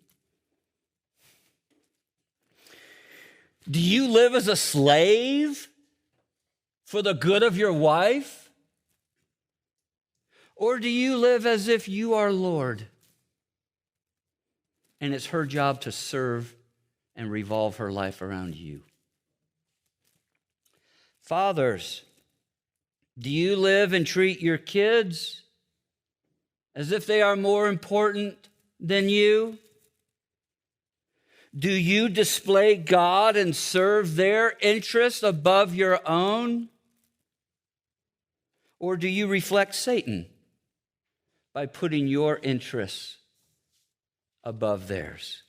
Do 3.71 3.81
you 3.81 4.09
live 4.09 4.35
as 4.35 4.49
a 4.49 4.57
slave 4.57 5.69
for 6.85 7.03
the 7.03 7.15
good 7.15 7.43
of 7.43 7.57
your 7.57 7.73
wife? 7.73 8.51
Or 10.57 10.79
do 10.79 10.89
you 10.89 11.17
live 11.17 11.47
as 11.47 11.69
if 11.69 11.89
you 11.89 12.15
are 12.15 12.33
Lord 12.33 12.87
and 15.01 15.15
it's 15.15 15.27
her 15.27 15.45
job 15.45 15.81
to 15.83 15.93
serve 15.93 16.55
and 17.17 17.31
revolve 17.31 17.77
her 17.77 17.91
life 17.91 18.23
around 18.23 18.55
you? 18.55 18.83
Fathers, 21.23 22.03
do 23.19 23.31
you 23.31 23.57
live 23.57 23.93
and 23.93 24.07
treat 24.07 24.41
your 24.41 24.59
kids 24.59 25.43
as 26.75 26.93
if 26.93 27.07
they 27.07 27.23
are 27.23 27.37
more 27.37 27.69
important 27.69 28.49
than 28.81 29.09
you? 29.09 29.59
Do 31.57 31.71
you 31.71 32.09
display 32.09 32.77
God 32.77 33.37
and 33.37 33.55
serve 33.55 34.17
their 34.17 34.55
interests 34.61 35.23
above 35.23 35.75
your 35.75 36.01
own? 36.09 36.69
Or 38.79 38.97
do 38.97 39.09
you 39.09 39.27
reflect 39.27 39.75
Satan 39.75 40.27
by 41.53 41.67
putting 41.67 42.09
your 42.09 42.39
interests 42.43 43.19
above 44.43 44.89
theirs? 44.89 45.43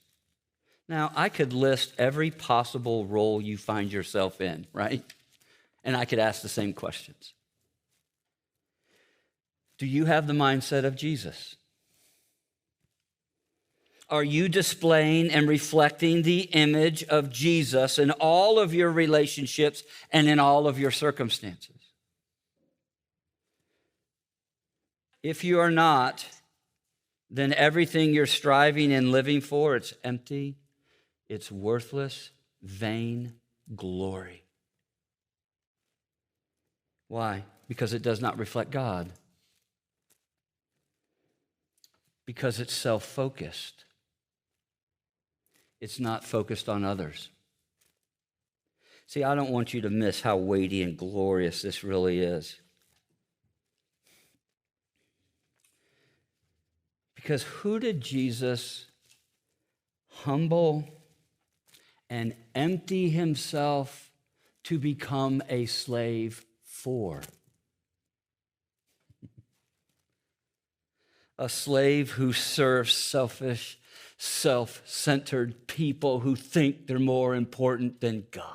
Now, 0.89 1.11
I 1.15 1.29
could 1.29 1.53
list 1.53 1.93
every 1.97 2.29
possible 2.29 3.05
role 3.05 3.41
you 3.41 3.57
find 3.57 3.91
yourself 3.91 4.41
in, 4.41 4.67
right? 4.73 5.03
And 5.83 5.95
I 5.95 6.05
could 6.05 6.19
ask 6.19 6.41
the 6.41 6.49
same 6.49 6.73
questions. 6.73 7.33
Do 9.77 9.85
you 9.85 10.05
have 10.05 10.27
the 10.27 10.33
mindset 10.33 10.83
of 10.83 10.95
Jesus? 10.95 11.55
Are 14.09 14.23
you 14.23 14.49
displaying 14.49 15.31
and 15.31 15.47
reflecting 15.47 16.21
the 16.21 16.41
image 16.41 17.03
of 17.05 17.29
Jesus 17.29 17.97
in 17.97 18.11
all 18.11 18.59
of 18.59 18.73
your 18.73 18.91
relationships 18.91 19.83
and 20.11 20.27
in 20.27 20.39
all 20.39 20.67
of 20.67 20.77
your 20.77 20.91
circumstances? 20.91 21.75
If 25.21 25.43
you 25.43 25.59
are 25.59 25.71
not, 25.71 26.27
then 27.31 27.53
everything 27.53 28.13
you're 28.13 28.25
striving 28.25 28.91
and 28.91 29.11
living 29.11 29.39
for, 29.39 29.75
it's 29.75 29.93
empty, 30.03 30.57
it's 31.29 31.49
worthless, 31.49 32.29
vain 32.61 33.33
glory. 33.73 34.43
Why? 37.07 37.45
Because 37.67 37.93
it 37.93 38.01
does 38.01 38.21
not 38.21 38.37
reflect 38.37 38.69
God. 38.69 39.09
Because 42.25 42.59
it's 42.59 42.73
self 42.73 43.05
focused 43.05 43.85
it's 45.83 45.99
not 45.99 46.23
focused 46.23 46.69
on 46.69 46.85
others. 46.85 47.29
See, 49.05 49.21
I 49.21 49.35
don't 49.35 49.49
want 49.49 49.73
you 49.73 49.81
to 49.81 49.89
miss 49.89 50.21
how 50.21 50.37
weighty 50.37 50.81
and 50.81 50.97
glorious 50.97 51.61
this 51.61 51.83
really 51.83 52.19
is. 52.21 52.61
Because 57.15 57.43
who 57.43 57.81
did 57.81 57.99
Jesus 57.99 58.85
humble 60.07 60.87
and 62.09 62.33
empty 62.55 63.09
himself 63.09 64.09
to 64.63 64.79
become 64.79 65.43
a 65.49 65.65
slave 65.65 66.45
for? 66.63 67.23
a 71.37 71.49
slave 71.49 72.11
who 72.11 72.31
serves 72.31 72.93
selfish 72.93 73.77
self 74.17 74.82
centered 74.86 75.67
people 75.67 76.19
who 76.21 76.36
think 76.36 76.88
they're 76.88 76.99
more 76.99 77.36
important 77.36 78.01
than 78.01 78.25
God. 78.32 78.47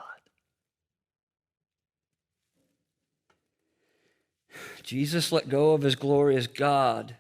Jesus 4.83 5.33
let 5.33 5.49
go 5.49 5.73
of 5.73 5.83
his 5.83 5.97
glory 5.97 6.37
as 6.37 6.47
God 6.47 7.17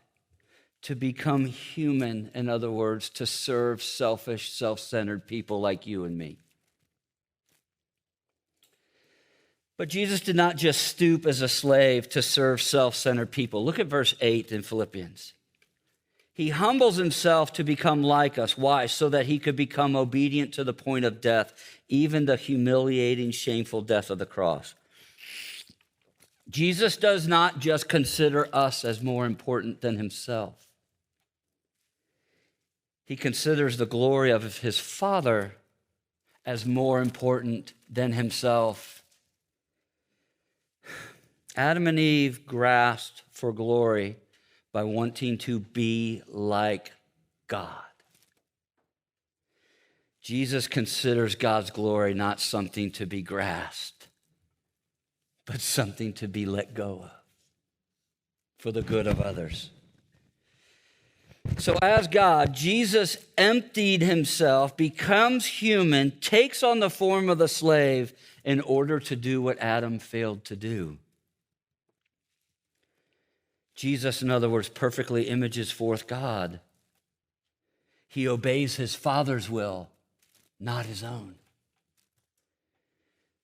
to 0.82 0.94
become 0.94 1.44
human, 1.44 2.30
in 2.34 2.48
other 2.48 2.70
words, 2.70 3.10
to 3.10 3.26
serve 3.26 3.82
selfish, 3.82 4.50
self 4.52 4.80
centered 4.80 5.26
people 5.26 5.60
like 5.60 5.86
you 5.86 6.04
and 6.04 6.16
me. 6.16 6.38
But 9.76 9.88
Jesus 9.88 10.20
did 10.20 10.34
not 10.34 10.56
just 10.56 10.82
stoop 10.82 11.24
as 11.24 11.40
a 11.40 11.48
slave 11.48 12.08
to 12.10 12.22
serve 12.22 12.60
self 12.60 12.94
centered 12.94 13.30
people. 13.30 13.64
Look 13.64 13.78
at 13.78 13.86
verse 13.86 14.14
8 14.20 14.50
in 14.50 14.62
Philippians. 14.62 15.34
He 16.38 16.50
humbles 16.50 16.94
himself 16.94 17.52
to 17.54 17.64
become 17.64 18.00
like 18.00 18.38
us. 18.38 18.56
Why? 18.56 18.86
So 18.86 19.08
that 19.08 19.26
he 19.26 19.40
could 19.40 19.56
become 19.56 19.96
obedient 19.96 20.54
to 20.54 20.62
the 20.62 20.72
point 20.72 21.04
of 21.04 21.20
death, 21.20 21.52
even 21.88 22.26
the 22.26 22.36
humiliating, 22.36 23.32
shameful 23.32 23.82
death 23.82 24.08
of 24.08 24.20
the 24.20 24.24
cross. 24.24 24.76
Jesus 26.48 26.96
does 26.96 27.26
not 27.26 27.58
just 27.58 27.88
consider 27.88 28.48
us 28.52 28.84
as 28.84 29.02
more 29.02 29.26
important 29.26 29.80
than 29.80 29.96
himself. 29.96 30.68
He 33.04 33.16
considers 33.16 33.76
the 33.76 33.84
glory 33.84 34.30
of 34.30 34.58
his 34.58 34.78
Father 34.78 35.56
as 36.46 36.64
more 36.64 37.00
important 37.00 37.72
than 37.90 38.12
himself. 38.12 39.02
Adam 41.56 41.88
and 41.88 41.98
Eve 41.98 42.46
grasped 42.46 43.24
for 43.32 43.52
glory 43.52 44.18
by 44.78 44.84
wanting 44.84 45.36
to 45.36 45.58
be 45.58 46.22
like 46.28 46.92
God. 47.48 47.82
Jesus 50.22 50.68
considers 50.68 51.34
God's 51.34 51.72
glory 51.72 52.14
not 52.14 52.38
something 52.38 52.92
to 52.92 53.04
be 53.04 53.20
grasped, 53.20 54.06
but 55.46 55.60
something 55.60 56.12
to 56.12 56.28
be 56.28 56.46
let 56.46 56.74
go 56.74 57.00
of 57.02 57.10
for 58.60 58.70
the 58.70 58.82
good 58.82 59.08
of 59.08 59.20
others. 59.20 59.70
So, 61.56 61.76
as 61.82 62.06
God, 62.06 62.54
Jesus 62.54 63.16
emptied 63.36 64.02
himself, 64.02 64.76
becomes 64.76 65.44
human, 65.44 66.12
takes 66.20 66.62
on 66.62 66.78
the 66.78 66.88
form 66.88 67.28
of 67.28 67.38
the 67.38 67.48
slave 67.48 68.12
in 68.44 68.60
order 68.60 69.00
to 69.00 69.16
do 69.16 69.42
what 69.42 69.58
Adam 69.58 69.98
failed 69.98 70.44
to 70.44 70.54
do. 70.54 70.98
Jesus, 73.78 74.22
in 74.22 74.28
other 74.28 74.50
words, 74.50 74.68
perfectly 74.68 75.28
images 75.28 75.70
forth 75.70 76.08
God. 76.08 76.58
He 78.08 78.26
obeys 78.26 78.74
his 78.74 78.96
Father's 78.96 79.48
will, 79.48 79.88
not 80.58 80.84
his 80.84 81.04
own. 81.04 81.36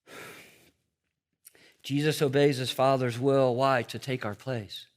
Jesus 1.84 2.20
obeys 2.20 2.56
his 2.56 2.72
Father's 2.72 3.16
will. 3.16 3.54
Why? 3.54 3.82
To 3.82 3.98
take 4.00 4.24
our 4.24 4.34
place. 4.34 4.88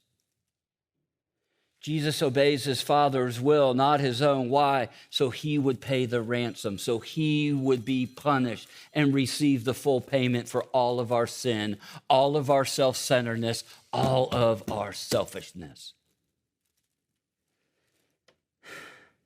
Jesus 1.88 2.22
obeys 2.22 2.66
his 2.66 2.82
father's 2.82 3.40
will, 3.40 3.74
not 3.74 4.02
his 4.02 4.22
own. 4.22 4.50
Why? 4.50 4.90
So 5.10 5.30
he 5.30 5.58
would 5.58 5.80
pay 5.80 6.06
the 6.06 6.22
ransom, 6.22 6.78
so 6.78 7.00
he 7.00 7.54
would 7.54 7.86
be 7.86 8.06
punished 8.06 8.68
and 8.94 9.14
receive 9.14 9.64
the 9.64 9.74
full 9.74 10.02
payment 10.02 10.50
for 10.50 10.64
all 10.74 11.00
of 11.00 11.14
our 11.14 11.28
sin, 11.28 11.78
all 12.10 12.36
of 12.36 12.50
our 12.50 12.66
self 12.66 12.98
centeredness, 12.98 13.64
all 13.98 14.30
of 14.32 14.64
our 14.72 14.94
selfishness. 14.94 15.94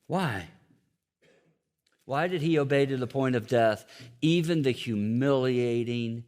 Why? 0.07 0.47
Why 2.05 2.28
did 2.28 2.41
he 2.41 2.57
obey 2.57 2.86
to 2.86 2.95
the 2.95 3.05
point 3.05 3.36
of 3.36 3.47
death, 3.47 3.86
even 4.22 4.61
the 4.61 4.72
humiliating 4.72 6.24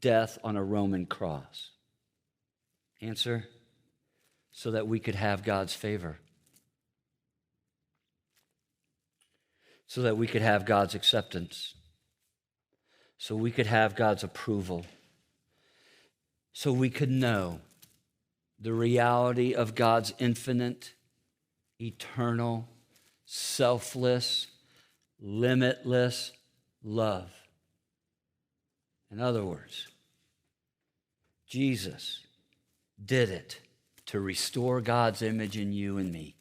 death 0.00 0.38
on 0.44 0.56
a 0.56 0.62
Roman 0.62 1.06
cross? 1.06 1.70
Answer 3.00 3.46
so 4.52 4.72
that 4.72 4.86
we 4.86 5.00
could 5.00 5.14
have 5.14 5.42
God's 5.42 5.72
favor, 5.72 6.18
so 9.86 10.02
that 10.02 10.18
we 10.18 10.26
could 10.26 10.42
have 10.42 10.66
God's 10.66 10.94
acceptance, 10.94 11.74
so 13.16 13.34
we 13.34 13.50
could 13.50 13.66
have 13.66 13.96
God's 13.96 14.22
approval, 14.22 14.84
so 16.52 16.74
we 16.74 16.90
could 16.90 17.10
know 17.10 17.60
the 18.60 18.72
reality 18.72 19.54
of 19.54 19.74
God's 19.74 20.12
infinite, 20.18 20.92
eternal, 21.80 22.68
selfless, 23.24 24.48
limitless 25.20 26.32
love. 26.82 27.30
In 29.10 29.20
other 29.20 29.44
words, 29.44 29.88
Jesus 31.46 32.20
did 33.04 33.30
it 33.30 33.60
to 34.06 34.20
restore 34.20 34.80
God's 34.80 35.22
image 35.22 35.56
in 35.56 35.72
you 35.72 35.98
and 35.98 36.12
me. 36.12 36.36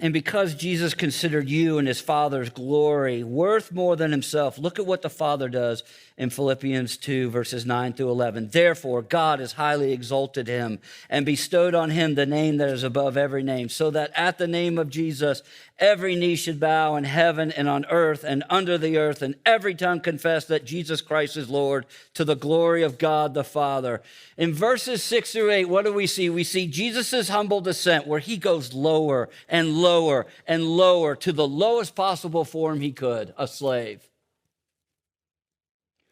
And 0.00 0.12
because 0.12 0.54
Jesus 0.54 0.94
considered 0.94 1.48
you 1.48 1.78
and 1.78 1.88
his 1.88 2.00
Father's 2.00 2.50
glory 2.50 3.24
worth 3.24 3.72
more 3.72 3.96
than 3.96 4.12
himself, 4.12 4.56
look 4.56 4.78
at 4.78 4.86
what 4.86 5.02
the 5.02 5.10
Father 5.10 5.48
does 5.48 5.82
in 6.18 6.30
Philippians 6.30 6.96
2, 6.96 7.30
verses 7.30 7.64
9 7.64 7.92
through 7.92 8.10
11. 8.10 8.48
Therefore, 8.48 9.02
God 9.02 9.38
has 9.38 9.52
highly 9.52 9.92
exalted 9.92 10.48
him 10.48 10.80
and 11.08 11.24
bestowed 11.24 11.76
on 11.76 11.90
him 11.90 12.16
the 12.16 12.26
name 12.26 12.56
that 12.56 12.70
is 12.70 12.82
above 12.82 13.16
every 13.16 13.44
name, 13.44 13.68
so 13.68 13.88
that 13.92 14.10
at 14.16 14.36
the 14.36 14.48
name 14.48 14.78
of 14.78 14.90
Jesus, 14.90 15.42
every 15.78 16.16
knee 16.16 16.34
should 16.34 16.58
bow 16.58 16.96
in 16.96 17.04
heaven 17.04 17.52
and 17.52 17.68
on 17.68 17.86
earth 17.86 18.24
and 18.24 18.42
under 18.50 18.76
the 18.76 18.98
earth, 18.98 19.22
and 19.22 19.36
every 19.46 19.76
tongue 19.76 20.00
confess 20.00 20.44
that 20.46 20.64
Jesus 20.64 21.00
Christ 21.00 21.36
is 21.36 21.48
Lord 21.48 21.86
to 22.14 22.24
the 22.24 22.34
glory 22.34 22.82
of 22.82 22.98
God 22.98 23.32
the 23.32 23.44
Father. 23.44 24.02
In 24.36 24.52
verses 24.52 25.04
6 25.04 25.32
through 25.32 25.52
8, 25.52 25.66
what 25.66 25.84
do 25.84 25.92
we 25.92 26.08
see? 26.08 26.28
We 26.28 26.42
see 26.42 26.66
Jesus' 26.66 27.28
humble 27.28 27.60
descent 27.60 28.08
where 28.08 28.18
he 28.18 28.38
goes 28.38 28.74
lower 28.74 29.28
and 29.48 29.76
lower 29.76 30.26
and 30.48 30.64
lower 30.64 31.14
to 31.14 31.32
the 31.32 31.46
lowest 31.46 31.94
possible 31.94 32.44
form 32.44 32.80
he 32.80 32.90
could 32.90 33.32
a 33.38 33.46
slave 33.46 34.07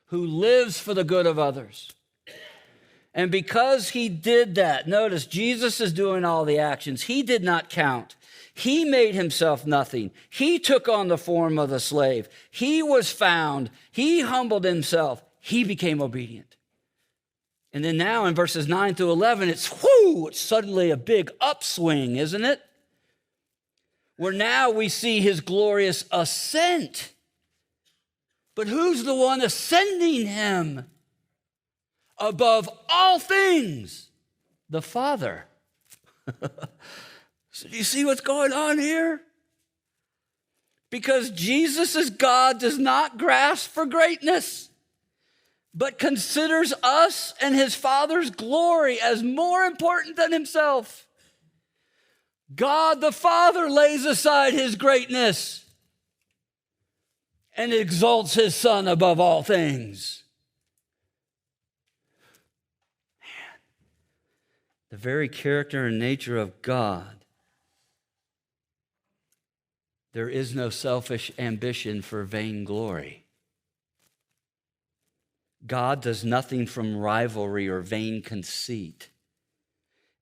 who 0.06 0.24
lives 0.24 0.78
for 0.78 0.94
the 0.94 1.04
good 1.04 1.26
of 1.26 1.38
others. 1.38 1.92
And 3.14 3.30
because 3.30 3.90
he 3.90 4.08
did 4.08 4.56
that, 4.56 4.86
notice 4.86 5.24
Jesus 5.26 5.80
is 5.80 5.92
doing 5.92 6.24
all 6.24 6.44
the 6.44 6.58
actions. 6.58 7.04
He 7.04 7.22
did 7.22 7.42
not 7.42 7.70
count. 7.70 8.14
He 8.52 8.84
made 8.84 9.14
himself 9.14 9.66
nothing. 9.66 10.10
He 10.30 10.58
took 10.58 10.88
on 10.88 11.08
the 11.08 11.18
form 11.18 11.58
of 11.58 11.72
a 11.72 11.80
slave. 11.80 12.28
He 12.50 12.82
was 12.82 13.10
found. 13.10 13.70
He 13.90 14.20
humbled 14.20 14.64
himself. 14.64 15.22
He 15.40 15.64
became 15.64 16.02
obedient. 16.02 16.56
And 17.72 17.84
then 17.84 17.96
now 17.96 18.24
in 18.24 18.34
verses 18.34 18.66
9 18.68 18.94
through 18.94 19.12
11, 19.12 19.48
it's 19.48 19.82
whoo, 19.82 20.28
it's 20.28 20.40
suddenly 20.40 20.90
a 20.90 20.96
big 20.96 21.30
upswing, 21.40 22.16
isn't 22.16 22.44
it? 22.44 22.62
Where 24.16 24.32
now 24.32 24.70
we 24.70 24.88
see 24.88 25.20
his 25.20 25.40
glorious 25.40 26.06
ascent. 26.10 27.12
But 28.56 28.68
who's 28.68 29.04
the 29.04 29.14
one 29.14 29.42
ascending 29.42 30.26
him 30.26 30.86
above 32.18 32.68
all 32.88 33.20
things? 33.20 34.08
The 34.70 34.82
Father. 34.82 35.44
so, 37.52 37.68
do 37.68 37.76
you 37.76 37.84
see 37.84 38.04
what's 38.04 38.22
going 38.22 38.52
on 38.52 38.78
here? 38.78 39.20
Because 40.90 41.30
Jesus' 41.30 42.08
God 42.08 42.58
does 42.58 42.78
not 42.78 43.18
grasp 43.18 43.70
for 43.70 43.84
greatness, 43.84 44.70
but 45.74 45.98
considers 45.98 46.72
us 46.82 47.34
and 47.42 47.54
his 47.54 47.74
Father's 47.74 48.30
glory 48.30 48.98
as 49.00 49.22
more 49.22 49.64
important 49.64 50.16
than 50.16 50.32
himself. 50.32 51.06
God 52.54 53.02
the 53.02 53.12
Father 53.12 53.68
lays 53.68 54.06
aside 54.06 54.54
his 54.54 54.76
greatness 54.76 55.65
and 57.56 57.72
exalts 57.72 58.34
his 58.34 58.54
son 58.54 58.86
above 58.86 59.18
all 59.18 59.42
things. 59.42 60.24
Man, 63.20 63.58
the 64.90 64.96
very 64.96 65.28
character 65.28 65.86
and 65.86 65.98
nature 65.98 66.36
of 66.36 66.60
God. 66.60 67.24
There 70.12 70.28
is 70.28 70.54
no 70.54 70.70
selfish 70.70 71.30
ambition 71.38 72.02
for 72.02 72.24
vainglory. 72.24 73.24
God 75.66 76.00
does 76.00 76.24
nothing 76.24 76.66
from 76.66 76.96
rivalry 76.96 77.68
or 77.68 77.80
vain 77.80 78.22
conceit. 78.22 79.08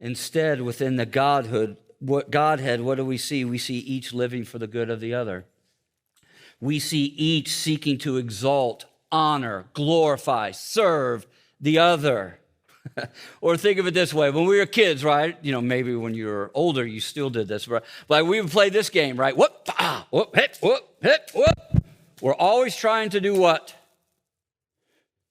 Instead, 0.00 0.62
within 0.62 0.96
the 0.96 1.06
Godhood, 1.06 1.76
what 1.98 2.30
Godhead, 2.30 2.80
what 2.80 2.96
do 2.96 3.04
we 3.04 3.18
see? 3.18 3.44
We 3.44 3.58
see 3.58 3.78
each 3.78 4.12
living 4.12 4.44
for 4.44 4.58
the 4.58 4.66
good 4.66 4.90
of 4.90 5.00
the 5.00 5.14
other 5.14 5.46
we 6.60 6.78
see 6.78 7.04
each 7.04 7.52
seeking 7.54 7.98
to 7.98 8.16
exalt, 8.16 8.84
honor, 9.10 9.66
glorify, 9.72 10.50
serve 10.50 11.26
the 11.60 11.78
other. 11.78 12.38
or 13.40 13.56
think 13.56 13.78
of 13.78 13.86
it 13.86 13.94
this 13.94 14.12
way 14.12 14.30
when 14.30 14.46
we 14.46 14.58
were 14.58 14.66
kids, 14.66 15.04
right? 15.04 15.36
You 15.42 15.52
know, 15.52 15.60
maybe 15.60 15.94
when 15.94 16.14
you 16.14 16.26
were 16.26 16.50
older, 16.54 16.86
you 16.86 17.00
still 17.00 17.30
did 17.30 17.48
this, 17.48 17.66
right? 17.66 17.82
Like 18.08 18.26
we 18.26 18.40
would 18.40 18.50
play 18.50 18.70
this 18.70 18.90
game, 18.90 19.16
right? 19.16 19.36
Whoop, 19.36 19.68
ah, 19.68 20.06
whoop, 20.10 20.34
hit, 20.34 20.58
whoop, 20.62 20.82
hit, 21.00 21.30
whoop. 21.34 21.84
We're 22.20 22.34
always 22.34 22.76
trying 22.76 23.10
to 23.10 23.20
do 23.20 23.34
what? 23.34 23.74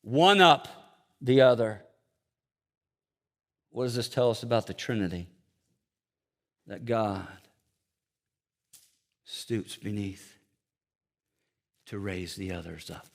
One 0.01 0.41
up 0.41 0.67
the 1.21 1.41
other. 1.41 1.81
What 3.71 3.85
does 3.85 3.95
this 3.95 4.09
tell 4.09 4.29
us 4.29 4.43
about 4.43 4.67
the 4.67 4.73
Trinity? 4.73 5.27
That 6.67 6.85
God 6.85 7.27
stoops 9.25 9.75
beneath 9.75 10.37
to 11.85 11.99
raise 11.99 12.35
the 12.35 12.51
others 12.51 12.89
up. 12.89 13.07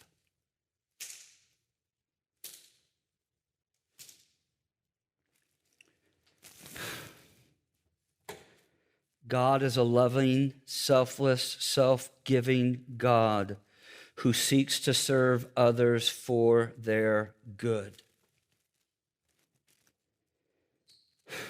God 9.28 9.62
is 9.62 9.76
a 9.76 9.82
loving, 9.82 10.54
selfless, 10.64 11.58
self 11.60 12.10
giving 12.24 12.84
God 12.96 13.58
who 14.16 14.32
seeks 14.32 14.80
to 14.80 14.94
serve 14.94 15.46
others 15.56 16.08
for 16.08 16.72
their 16.78 17.34
good. 17.56 18.02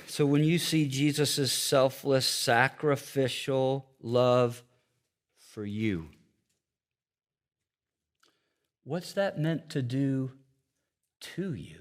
So 0.06 0.26
when 0.26 0.42
you 0.42 0.58
see 0.58 0.88
Jesus' 0.88 1.52
selfless, 1.52 2.26
sacrificial 2.26 3.86
love 4.02 4.64
for 5.38 5.64
you, 5.64 6.08
What's 8.88 9.12
that 9.12 9.38
meant 9.38 9.68
to 9.68 9.82
do 9.82 10.30
to 11.20 11.52
you? 11.52 11.80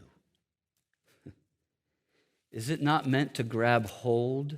Is 2.51 2.69
it 2.69 2.81
not 2.81 3.07
meant 3.07 3.33
to 3.35 3.43
grab 3.43 3.87
hold 3.87 4.57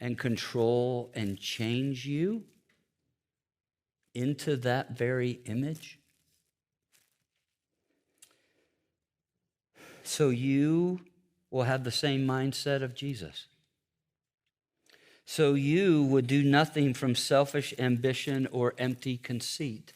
and 0.00 0.18
control 0.18 1.12
and 1.14 1.38
change 1.38 2.06
you 2.06 2.42
into 4.14 4.56
that 4.56 4.98
very 4.98 5.38
image? 5.44 6.00
So 10.02 10.30
you 10.30 11.02
will 11.52 11.62
have 11.62 11.84
the 11.84 11.92
same 11.92 12.26
mindset 12.26 12.82
of 12.82 12.96
Jesus. 12.96 13.46
So 15.24 15.54
you 15.54 16.02
would 16.02 16.26
do 16.26 16.42
nothing 16.42 16.94
from 16.94 17.14
selfish 17.14 17.72
ambition 17.78 18.48
or 18.50 18.74
empty 18.76 19.16
conceit 19.18 19.92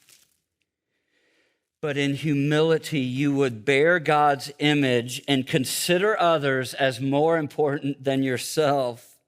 but 1.81 1.97
in 1.97 2.15
humility 2.15 3.01
you 3.01 3.35
would 3.35 3.65
bear 3.65 3.99
God's 3.99 4.53
image 4.59 5.23
and 5.27 5.47
consider 5.47 6.19
others 6.21 6.75
as 6.75 7.01
more 7.01 7.39
important 7.39 8.05
than 8.05 8.23
yourself, 8.23 9.19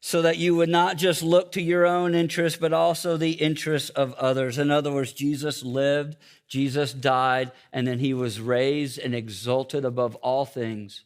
so 0.00 0.22
that 0.22 0.38
you 0.38 0.54
would 0.54 0.68
not 0.68 0.96
just 0.96 1.22
look 1.22 1.52
to 1.52 1.62
your 1.62 1.86
own 1.86 2.14
interests, 2.14 2.58
but 2.58 2.72
also 2.72 3.16
the 3.16 3.32
interests 3.32 3.90
of 3.90 4.14
others. 4.14 4.58
In 4.58 4.70
other 4.70 4.92
words, 4.92 5.12
Jesus 5.12 5.62
lived, 5.62 6.16
Jesus 6.48 6.92
died, 6.92 7.52
and 7.72 7.86
then 7.86 7.98
he 7.98 8.14
was 8.14 8.40
raised 8.40 8.98
and 8.98 9.14
exalted 9.14 9.84
above 9.84 10.14
all 10.16 10.44
things 10.44 11.04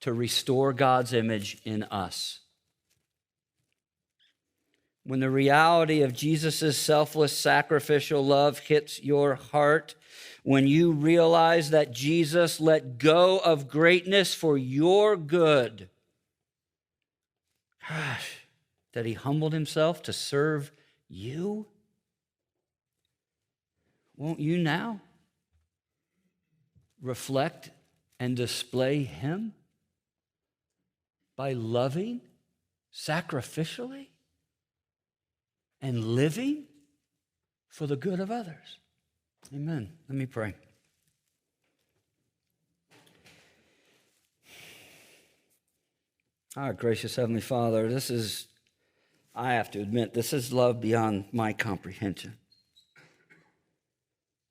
to 0.00 0.12
restore 0.12 0.72
God's 0.72 1.12
image 1.12 1.58
in 1.64 1.82
us. 1.84 2.40
When 5.04 5.20
the 5.20 5.30
reality 5.30 6.02
of 6.02 6.12
Jesus' 6.12 6.76
selfless 6.76 7.36
sacrificial 7.36 8.24
love 8.24 8.58
hits 8.58 9.02
your 9.02 9.34
heart, 9.34 9.94
when 10.42 10.66
you 10.66 10.92
realize 10.92 11.70
that 11.70 11.92
Jesus 11.92 12.60
let 12.60 12.98
go 12.98 13.38
of 13.38 13.68
greatness 13.68 14.34
for 14.34 14.58
your 14.58 15.16
good, 15.16 15.88
gosh, 17.88 18.46
that 18.92 19.06
he 19.06 19.14
humbled 19.14 19.52
himself 19.52 20.02
to 20.02 20.12
serve 20.12 20.70
you, 21.08 21.66
won't 24.16 24.40
you 24.40 24.58
now 24.58 25.00
reflect 27.00 27.70
and 28.18 28.36
display 28.36 29.02
him 29.02 29.54
by 31.36 31.54
loving 31.54 32.20
sacrificially 32.94 34.08
and 35.82 36.04
living 36.04 36.64
for 37.68 37.86
the 37.86 37.96
good 37.96 38.20
of 38.20 38.30
others? 38.30 38.78
Amen. 39.54 39.90
Let 40.08 40.16
me 40.16 40.26
pray. 40.26 40.54
Our 46.56 46.72
gracious 46.72 47.14
Heavenly 47.14 47.40
Father, 47.40 47.88
this 47.88 48.10
is, 48.10 48.48
I 49.34 49.54
have 49.54 49.70
to 49.72 49.80
admit, 49.80 50.14
this 50.14 50.32
is 50.32 50.52
love 50.52 50.80
beyond 50.80 51.26
my 51.32 51.52
comprehension. 51.52 52.38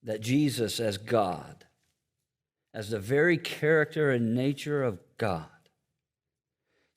That 0.04 0.22
Jesus, 0.22 0.80
as 0.80 0.98
God, 0.98 1.66
as 2.74 2.90
the 2.90 3.00
very 3.00 3.38
character 3.38 4.12
and 4.12 4.34
nature 4.34 4.82
of 4.82 5.00
God, 5.18 5.48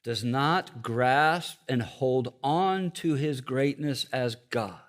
does 0.05 0.25
not 0.25 0.83
grasp 0.83 1.59
and 1.69 1.83
hold 1.83 2.35
on 2.43 2.91
to 2.91 3.15
his 3.15 3.41
greatness 3.41 4.07
as 4.13 4.35
God, 4.51 4.81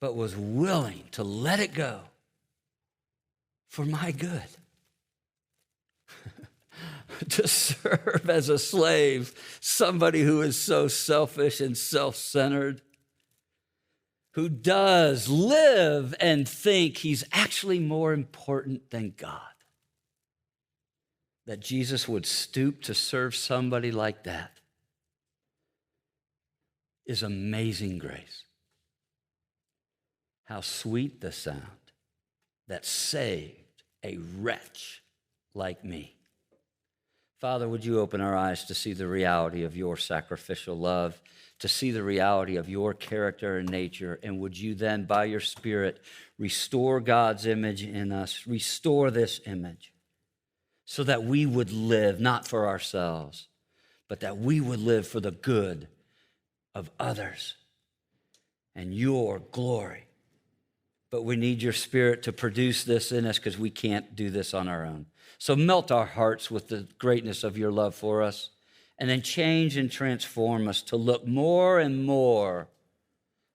but 0.00 0.16
was 0.16 0.36
willing 0.36 1.04
to 1.12 1.22
let 1.22 1.60
it 1.60 1.74
go 1.74 2.00
for 3.68 3.84
my 3.84 4.10
good. 4.10 4.42
to 7.30 7.46
serve 7.46 8.28
as 8.28 8.48
a 8.48 8.58
slave 8.58 9.58
somebody 9.60 10.22
who 10.22 10.40
is 10.40 10.60
so 10.60 10.88
selfish 10.88 11.60
and 11.60 11.76
self 11.76 12.16
centered, 12.16 12.80
who 14.32 14.48
does 14.48 15.28
live 15.28 16.14
and 16.20 16.48
think 16.48 16.98
he's 16.98 17.24
actually 17.32 17.80
more 17.80 18.12
important 18.12 18.90
than 18.90 19.14
God. 19.16 19.40
That 21.46 21.60
Jesus 21.60 22.08
would 22.08 22.26
stoop 22.26 22.82
to 22.82 22.94
serve 22.94 23.34
somebody 23.34 23.92
like 23.92 24.24
that 24.24 24.52
is 27.06 27.22
amazing 27.22 27.98
grace. 27.98 28.44
How 30.44 30.60
sweet 30.60 31.20
the 31.20 31.32
sound 31.32 31.62
that 32.68 32.84
saved 32.84 33.84
a 34.02 34.18
wretch 34.38 35.02
like 35.54 35.84
me. 35.84 36.16
Father, 37.40 37.68
would 37.68 37.84
you 37.84 38.00
open 38.00 38.20
our 38.20 38.36
eyes 38.36 38.64
to 38.64 38.74
see 38.74 38.92
the 38.92 39.06
reality 39.06 39.64
of 39.64 39.76
your 39.76 39.96
sacrificial 39.96 40.76
love, 40.76 41.20
to 41.58 41.68
see 41.68 41.90
the 41.90 42.02
reality 42.02 42.56
of 42.56 42.68
your 42.68 42.94
character 42.94 43.58
and 43.58 43.68
nature, 43.68 44.18
and 44.22 44.40
would 44.40 44.58
you 44.58 44.74
then, 44.74 45.04
by 45.04 45.24
your 45.24 45.40
Spirit, 45.40 46.00
restore 46.38 47.00
God's 47.00 47.46
image 47.46 47.82
in 47.82 48.10
us, 48.10 48.46
restore 48.46 49.10
this 49.10 49.40
image, 49.46 49.92
so 50.86 51.02
that 51.04 51.24
we 51.24 51.44
would 51.44 51.72
live 51.72 52.20
not 52.20 52.46
for 52.48 52.66
ourselves, 52.66 53.48
but 54.08 54.20
that 54.20 54.38
we 54.38 54.60
would 54.60 54.80
live 54.80 55.06
for 55.06 55.20
the 55.20 55.32
good 55.32 55.88
of 56.74 56.90
others 56.98 57.54
and 58.74 58.94
your 58.94 59.40
glory. 59.50 60.04
But 61.10 61.24
we 61.24 61.36
need 61.36 61.60
your 61.60 61.72
Spirit 61.72 62.22
to 62.22 62.32
produce 62.32 62.84
this 62.84 63.10
in 63.10 63.26
us 63.26 63.38
because 63.38 63.58
we 63.58 63.70
can't 63.70 64.14
do 64.14 64.30
this 64.30 64.54
on 64.54 64.68
our 64.68 64.84
own. 64.84 65.06
So 65.38 65.56
melt 65.56 65.90
our 65.90 66.06
hearts 66.06 66.50
with 66.50 66.68
the 66.68 66.86
greatness 66.98 67.42
of 67.42 67.58
your 67.58 67.72
love 67.72 67.94
for 67.94 68.22
us, 68.22 68.50
and 68.98 69.10
then 69.10 69.22
change 69.22 69.76
and 69.76 69.90
transform 69.90 70.68
us 70.68 70.82
to 70.82 70.96
look 70.96 71.26
more 71.26 71.80
and 71.80 72.04
more 72.04 72.68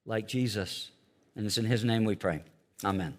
like 0.06 0.28
Jesus. 0.28 0.92
And 1.36 1.46
it's 1.46 1.58
in 1.58 1.66
his 1.66 1.84
name 1.84 2.04
we 2.04 2.16
pray. 2.16 2.44
Amen. 2.84 3.18